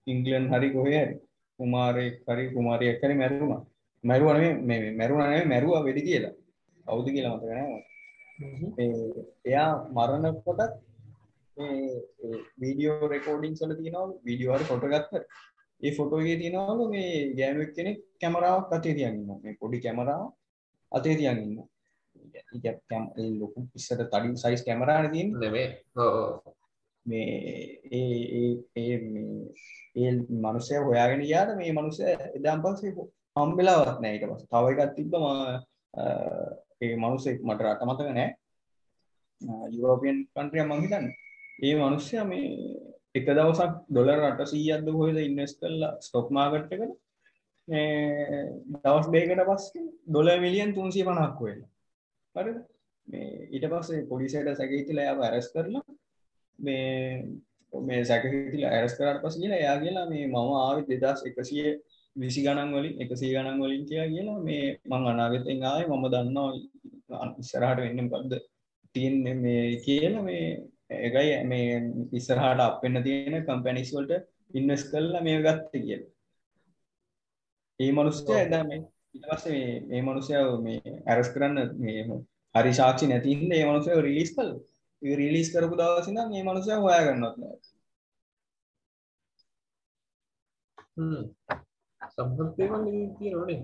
[0.07, 1.16] ඉංග්ලන්ඩ් හරි කොහේ හරි?
[1.59, 3.62] කුමාරයෙක් හරි කුමාරියක් හරි මැරුණා.
[4.05, 6.35] මැරුවා නෙමෙයි මේ මැරුණා නෙමෙයි මැරුවා වෙඩි කියලා.
[6.87, 7.87] කවුද කියලා මතක නැහැ මට.
[8.76, 8.93] මේ
[9.51, 10.72] එයා මරණ කොටත්
[11.57, 11.99] මේ
[12.61, 15.22] වීඩියෝ රෙකෝඩින්ග්ස් වල තියෙනවා වීඩියෝ හරි ෆොටෝ ගත්තා
[15.80, 19.39] ඒ ෆොටෝ එකේ තියෙනවලු මේ ගෑනුවෙක් කෙනෙක් කැමරාවක් අතේ තියන් ඉන්නවා.
[19.45, 20.32] මේ පොඩි කැමරාවක්
[20.93, 21.68] අතේ තියන් ඉන්නවා
[23.41, 25.66] ලොකු ඉස්සට තඩි සයිස් කැමරාන තින් නෙමේ
[25.97, 26.43] ඕ
[27.07, 27.26] මේ
[27.93, 28.05] ඒ
[28.35, 29.51] ඒ- ඒ මේ-
[29.97, 32.03] ඒ මනුසය හොයාගෙන යාට මේ මනුසය
[32.37, 32.93] එදම් පස්සේ
[33.37, 35.24] හම්බෙලාවත් නෑ ඊට පස්සේ තව එකක් තිබ්බම
[36.80, 38.30] ඒ මනුස්සෙක් මට රට මතක නෑ
[39.70, 41.14] යුරෝපියන් කන්ට්‍රිය මං හිතන්නේ
[41.62, 42.47] ඒ මනුස්සයා මේ
[43.14, 46.95] එක දවසක් ඩොලර් 800ක්ද කොහෙද ඉන්වෙස්ට් කරලා ස්ටොක් මාකට් එකට
[47.68, 47.82] මේ
[48.76, 51.68] දවස් දෙකකට පස්සේ ඩොලර් මිලියන් 350ක් වෙලා
[52.35, 52.59] හරිද
[53.09, 55.85] මේ ඊට පස්සේ පොලිසියට සැකහිතිලා එයාව ඇරස් කරලා
[56.59, 56.85] මේ
[57.72, 61.74] මේ සැකහිතිලා ඇරස් කරාට පස්සේ කියලා එයා කියලා මේ මම ආවේ 2100
[62.16, 67.80] විසි ගණන් වලින් එකසී ගණන් වලින් කියලා කියලා මේ මං අනාගතෙන් ආවේ මම දන්නවා ඉස්සරහට
[67.80, 68.32] වෙන්නේ මොකද්ද
[68.95, 70.47] තියෙන්නේ මේ කියලා මේ
[71.03, 71.68] එකයි මේ
[72.12, 74.22] ඉස්සරහට අප් වෙන්න තියෙන කම්පැනිස් වලට
[74.55, 76.11] ඉන්වෙස්ට් කරලා මේක ගත්තේ කියලා.
[77.80, 78.80] ඒ මිනිස්සයා එදා මේ
[79.14, 82.00] ඊට පස්සේ මේ මේ මිනිස්සයා මේ ඇරස් කරන්න මේ
[82.54, 84.32] හරි සාක්ෂි නැති හින්දා මේ මිනිස්සයා රිලීස්.
[85.02, 87.58] ඒ රිලීස් කරපු දවස් ඉඳන් මේ මිනිස්සයා හොයාගන්නවත් නෑ.
[92.14, 92.84] සම්හත්තේවල්
[93.18, 93.60] තියෙනවනේ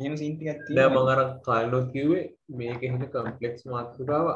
[0.00, 1.02] එහෙම සීන් ටිකක් නෑ තියෙනවා.
[1.04, 2.24] මං අර කලිනුත් කිව්වේ
[2.58, 4.26] මේක එහෙම කම්ප්ලෙක්ස් මාතෘකාව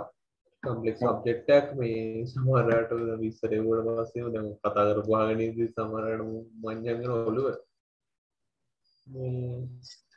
[0.62, 2.90] කම්පලෙක්ස් ඔබ්ජෙක්ටක් මේ සමහරට
[3.22, 6.26] විස්සරේවට පස්සේ දැන් කතා කරපු වහගෙන සමහරට
[6.64, 7.48] මංජංගන ඔළුව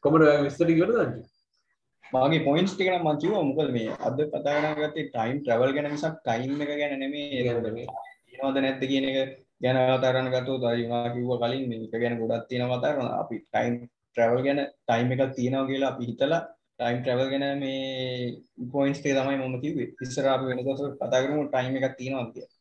[0.03, 1.25] කොමට විස්තර ඉවර දන්නේ
[2.13, 5.91] මගේ පොයින්ස් ටික නම් මම කිව්වා මොකද මේ අද කතා කරන ගත්තේ ටයිම් ට්‍රැවල් ගැන
[5.91, 7.43] මිසක් ටයිම් එක ගැන නෙමෙයි.
[8.27, 9.17] තියෙනවද නැද්ද කියන එක
[9.61, 13.19] ගැන ගත්තොත් අර යුනා කිව්වා කලින් මේක ගැන ගොඩක් තියෙනවා කතා කරනවා.
[13.23, 13.73] අපි ටයිම්
[14.11, 16.41] ට්‍රැවල් ගැන ටයිම් එකක් තියෙනවා කියලා අපි හිතලා
[16.79, 17.81] ටයිම් ට්‍රැවල් ගැන මේ
[18.71, 19.89] පොයින්ට්ස් ටික තමයි මම කිව්වේ.
[20.01, 22.55] ඉස්සර අපි වෙන දවසක කතා කරමු ටයිම් එකක් තියෙනවා කියලා.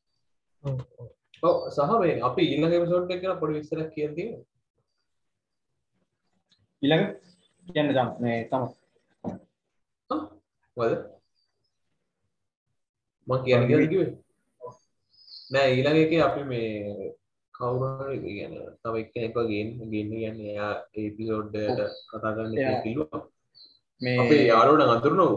[0.65, 0.77] ඔව්.
[0.99, 1.09] ඔව්.
[1.43, 4.45] ඔව් සහ මේ අපි ඊළඟ එපිසෝඩ් එක ගැන පොඩි විස්තරයක් කියන්න තියෙනවා
[6.83, 7.05] ඊළඟ
[7.67, 8.69] කියන්න දැන් මේ තමයි
[10.77, 10.93] මොකද?
[13.27, 14.11] මං කියන්න කියලා කිව්වේ.
[15.53, 16.67] නෑ ඊළඟ එකේ අපි මේ
[17.55, 23.23] කවුරු හරි කියන්නේ තව එක්කෙනෙක්ව ගේන්න ගේන්න කියන්නේ එයා එපිසෝඩ් එකට කතා කරන්න කියලා කිව්වා.
[24.01, 25.33] මේ අපේ යාළුවෝ නම් අඳුරනව.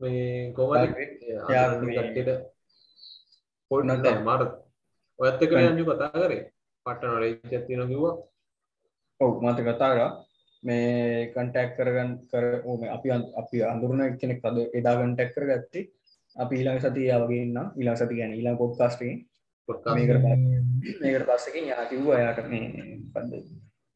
[0.00, 0.90] මේ කොහමද?
[0.90, 2.30] මේ- කට්ටියට.
[3.70, 4.42] පොඩ්ඩක් මාර
[5.18, 6.42] ඔයත් එක්ක යන්ජු කතා කරේ.
[6.86, 8.14] පට්ට නොලෙජ් එකක් තියෙනවා කිව්වා.
[9.20, 10.12] ඔව් මට කතා කරා
[10.62, 15.84] මේ කන්ටැක්් කරගන්න කර ඕ මේ අපි අපි අඳුරන කෙනෙක් අද එදා කන්ටැක් කරගත්තේ
[16.36, 19.14] අපි ඊළඟ සතිය ඉන්න ඊළඟ සති ගැන ඊළඟ පොඩ්කාස්ටේ
[19.68, 20.22] පොඩ්කාස්ට් මේකට එක.
[20.22, 22.66] පස්සේ- මේකට පස්සකින් යා කිව්වා යාට මේ
[23.04, 23.32] මොකද්ද?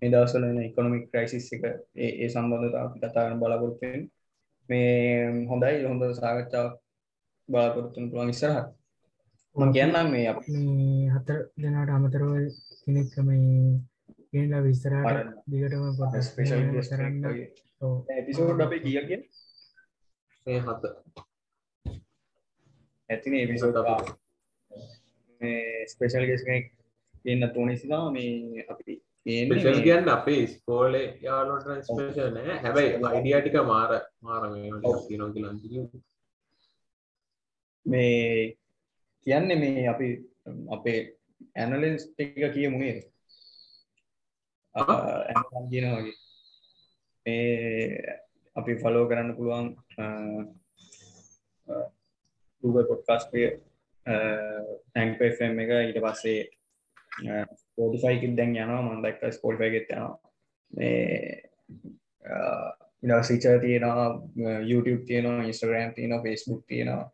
[0.02, 1.64] මේ දවස්වල එන ඉකොනොමික් ක්‍රයිසිස් එක
[1.96, 4.08] ඒ ඒ සම්බන්ධතාව අපි කතා කරන්න බලාපොරොත්තු වෙන්නේ
[4.68, 6.74] මේ හොඳයි හොඳ සාකච්ඡාවක්
[7.48, 8.68] බලාපොරොත්තු වෙන්න පුළුවන් ඉස්සරහට.
[9.56, 12.30] මම කියන්නම් මේ අපි මේ හතර දෙනාට අමතරව
[12.82, 13.80] කෙනෙක් මේ
[14.32, 15.84] ගෙනලා විස්තරට දිගටම
[16.22, 17.24] ස්පේෂල් කරන්න
[17.80, 17.94] ඔව්.
[18.12, 19.22] එපිසෝඩ් අපි කිය කිය
[20.46, 20.82] මේ හත.
[23.10, 23.76] ඇතින එපිසෝඩ්
[25.86, 26.72] ස්පේෂල් ගෙස් කෙනෙක්
[27.26, 32.58] ඉන්න තුනිසිදා මේ අපි ස්පෙෂල් කියන්න අපේ ස්කෝලේ යාලුවට ස්පේෂල් නෑ.
[32.62, 33.90] හැබැයි අයිඩියා ටික මාර
[34.22, 35.54] මාර තියෙනවා කියලා.
[37.86, 38.56] මේ
[39.26, 40.08] කියන්නේ මේ අපි
[40.70, 40.98] අපේ
[41.56, 42.96] ඇනලිස් ටික කියමුණේ
[45.70, 46.14] කියන වගේ.
[47.26, 47.46] මේ
[48.56, 49.68] අපි ෆලෝ කරන්න පුළුවන්
[52.62, 53.48] Google පොඩ්කාස්ටේ
[55.00, 55.22] ඇංකම්
[55.64, 55.70] එක.
[55.88, 56.40] ඊට පස්සේ
[57.62, 58.82] ස්පෝටිෆයිකි දැන් යනවා.
[58.82, 60.14] මන්දක් ස්පෝටිෆයිගෙත් යනවා.
[60.72, 61.42] මේ
[63.02, 64.06] ඉඩසිච තියෙනවා
[64.70, 67.04] YouTube තියෙනවා ඉස්ටග්‍රම් තියෙනවා ෆස්බුක් තියෙනවා.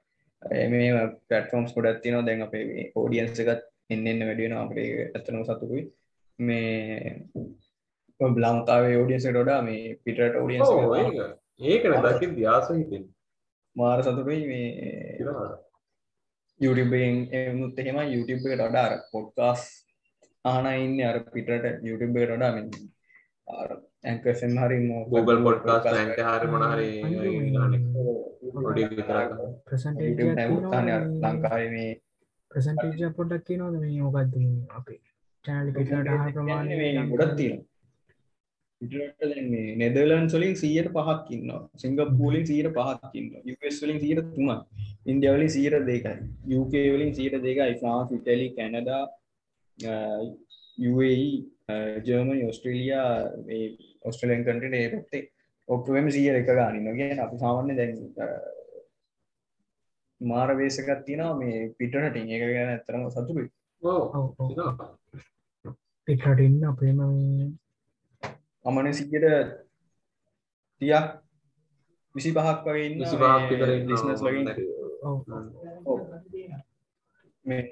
[0.70, 0.92] මේ
[1.28, 2.26] පටෆෝම්ස් ගොඩත් තියෙනවා.
[2.26, 5.82] දැන් අපේ ෝඩියන්ස එකත් එන්න වැඩියෙන අපේ ඇත්තනම සතුකුයි
[6.39, 7.22] මේ
[8.20, 10.70] බ්ලංකාවේ ෝඩියන්ස ඩොඩා මේ පිටට ෝඩියන්ස
[11.61, 13.05] ඒකනේ දකින් ධ්‍යාස හිතෙන්
[13.76, 14.66] මාර සතුටුයි මේ
[16.61, 19.62] YouTubeෙන් එමුත් එහෙම YouTube එකට වඩා අර පොඩ්කාස්
[20.45, 22.70] අහන ඉන්නේ අර පිටට YouTube එකට වඩා මෙන්න
[23.49, 23.70] අර
[24.05, 24.78] ඇන්කර් FM හරි
[25.11, 26.91] Google පොඩ්කාස්ට් ඇන්ක හරි මොන හරි
[28.59, 29.30] පොඩි විතරක්
[30.01, 31.91] YouTube නැවුත් අහන්නේ අර ලංකාවේ මේ
[32.51, 35.01] ප්‍රසන්ටේජ පොඩ්ඩක් කියනවද මේ මොකක්ද මේ අපේ
[35.45, 37.66] චැනලි පිටට ආහාර ප්‍රමාණය මේ ගොඩක් තියෙනවා.
[38.80, 41.61] පිටරට දැන් මේ නෙදර්ලන්ඩ්ස් වලින් 100ට පහක් ඉන්නවා.
[41.82, 43.43] සිංගප්පූර් වලින් 100ට පහක් ඉන්නවා.
[43.55, 44.61] US වලින් 100ට 3ක්
[45.12, 49.03] ඉන්දියා වලින් 100ට 2යි UK වලින් 100ට 2යි France Italy Canada
[50.88, 51.20] UAE
[52.07, 53.09] Germany Australia
[53.47, 53.62] මේ
[54.11, 55.22] ඔස්ට්‍රේලියන් කන්ට්‍රි ඒ පැත්තේ
[55.68, 56.99] ඔක්කොම 100 එක ගන්න ඉන්නවා.
[56.99, 57.95] කියන්නේ අපි සාමාන්‍ය දැන්
[60.20, 63.49] මාර වේසකක් තියෙනවා මේ පිටරටින් ඒක ගැන ඇත්තටම සතුටුයි
[66.09, 67.00] පිටට ඉන්න අපේම
[68.64, 69.26] අමන සියට
[70.80, 71.07] තියක්
[72.14, 74.64] විසි පහක් වගේ ඉන්න විසි පහක් විතර ඉන්නවා ලිස්නස් ලගින් නැති.
[75.86, 76.00] ඔව්
[77.44, 77.62] මේ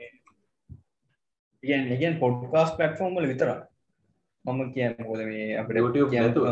[1.63, 3.51] ඉගන් ඉගන් පොඩ්කාස් පටෆෝර්ම්මල විතර
[4.45, 6.47] මම කිය මොද මේ අපට YouTube නැතුව.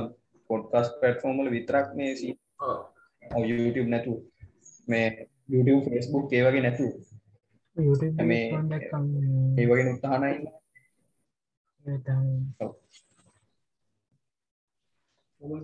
[0.51, 2.13] පොඩ්කාස් පටෆෝර්ම්මල විතරක් මේ.
[3.45, 4.13] YouTube නැතු
[4.89, 5.09] මේ
[5.49, 6.87] YouTube ෆස්බුක් ඒවගේ නැතු
[7.77, 8.53] YouTube මේ-
[9.59, 10.33] ඒවගේ උත්හනයි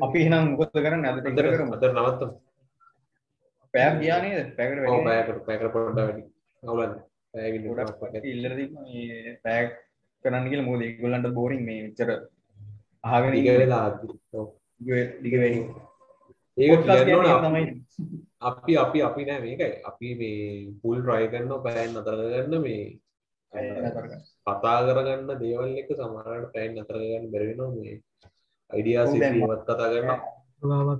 [0.06, 2.34] අපි එනම් මොකද කරන්න අද අදර කරම අදර නවත්තමු.
[3.74, 6.22] පෑක් ගියානේ පැකට ඔව් පැයකට පැයකට පොඩ්ඩක් වැඩි.
[6.62, 7.02] අවුලක් නැහැ.
[7.34, 8.22] පැයකින් ගොඩක් දෙකක් වගේ.
[8.32, 8.52] ඉල්ලර
[9.44, 9.68] පෑක්
[10.24, 12.10] කරන්න කියල මොද ගොල්ලන්ට බෝරින් මේ විචර
[13.04, 14.06] අහගෙන ටික වෙලා ආද්දි.
[14.32, 14.46] ඔව්.
[14.80, 15.60] ඩිග වැඩි
[16.56, 17.26] ඒක කියන්න ඕන
[18.40, 22.82] අපි- අපි අපි නෑ මේකයි අපි මේ පුල් රයි කරන්න පෑන් අතර ගන්න මේ
[23.54, 27.96] කතා කරගන්න දේවල් එක සමහරට පෑන් අතර ගන්න බැරිවෙනවා මේ
[28.70, 30.10] අයිඩියා සිීවත් කතා කරන්න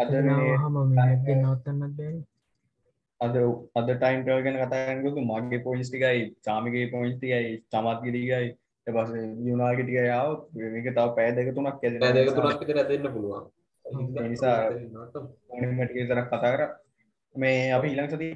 [0.00, 0.12] අද
[3.20, 3.36] අද
[3.74, 8.48] අද ටයින්ටල් ගැන කතාගන්නකතු මගේ පොයිස් ටිකයි චාමිගේ පොයිස් ටිකයි චමත්ගිරිගයි
[8.86, 13.44] පස යුනාගටික යාව මේක තව පෑ දෙක තුනක් ඇද නෑ දෙක තුනක් විතර ඇදෙන්න පුළුවන්.
[13.84, 16.62] ඒ නිසා මටික තරක් කතා කර.
[17.34, 18.28] මේ අපි ඊළං සති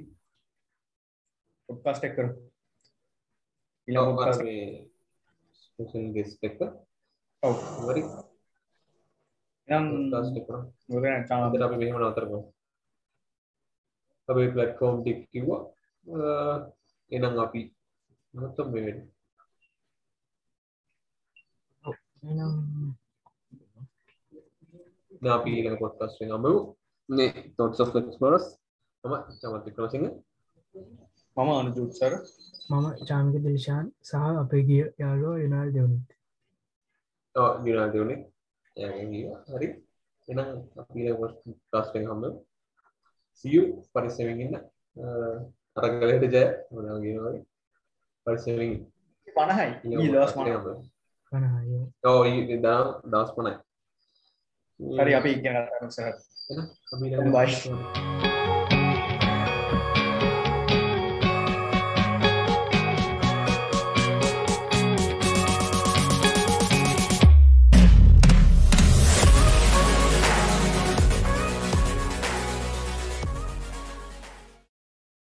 [1.68, 2.28] පොඩ්කාස්ට් එක් කරු
[3.88, 4.42] ඊළඟ පොඩ්කාස්ට්
[5.62, 6.58] ස්පෙෂල් ගෙස්ට් එක
[7.42, 8.02] ඔව් හරි
[9.68, 10.62] එනම් පොඩ්කාස්ට් එක කරමු.
[10.88, 12.40] මොකද චාම අදට අපි මෙහෙම නතර කරමු
[14.28, 15.60] අපේ ප්ලට්ෆෝම් ටික කිව්වා
[16.06, 16.18] අ,
[17.12, 17.60] එහෙනම් අපි
[18.34, 19.06] නවත්තමු මේ වෙලාවේ.
[22.22, 22.52] එනම්
[25.22, 26.52] දැන් අපි ඊළඟ පොඩ්කාස්ට් එකෙන් අමු
[27.08, 28.46] මේ thoughts of explorers
[29.04, 30.06] මම චමත් වික්‍රමසිංහ
[31.38, 32.12] මම අනුජුත් සර
[32.70, 36.08] මම චාමික දිල්ශාන් සහ අපේ ගිය යාලෝ යුනාල් දෙවුණත්
[38.76, 39.38] එයාගෙන් ගියා.
[39.54, 39.68] හරි.
[40.28, 40.48] එහෙනම්
[40.80, 42.38] අපි ඊළඟ පොඩ්කාස්ට් එකෙන් හම්බෙමු.
[43.38, 43.64] See you.
[43.92, 44.56] පරිස්සමෙන් ඉන්න.
[44.56, 44.60] අ,
[45.76, 46.44] අර ගලේට ජය.
[48.26, 48.84] පරිස්සමෙන් ඉන්න.
[49.36, 49.68] පණහයි
[50.10, 50.48] podcast පනහය.
[50.48, 50.82] එකෙන් හම්බෙමු.
[52.04, 53.54] ඔව් ඊ දා- දවස් පනයි
[54.80, 55.90] හරි අපි ඉගෙන කතා කරමු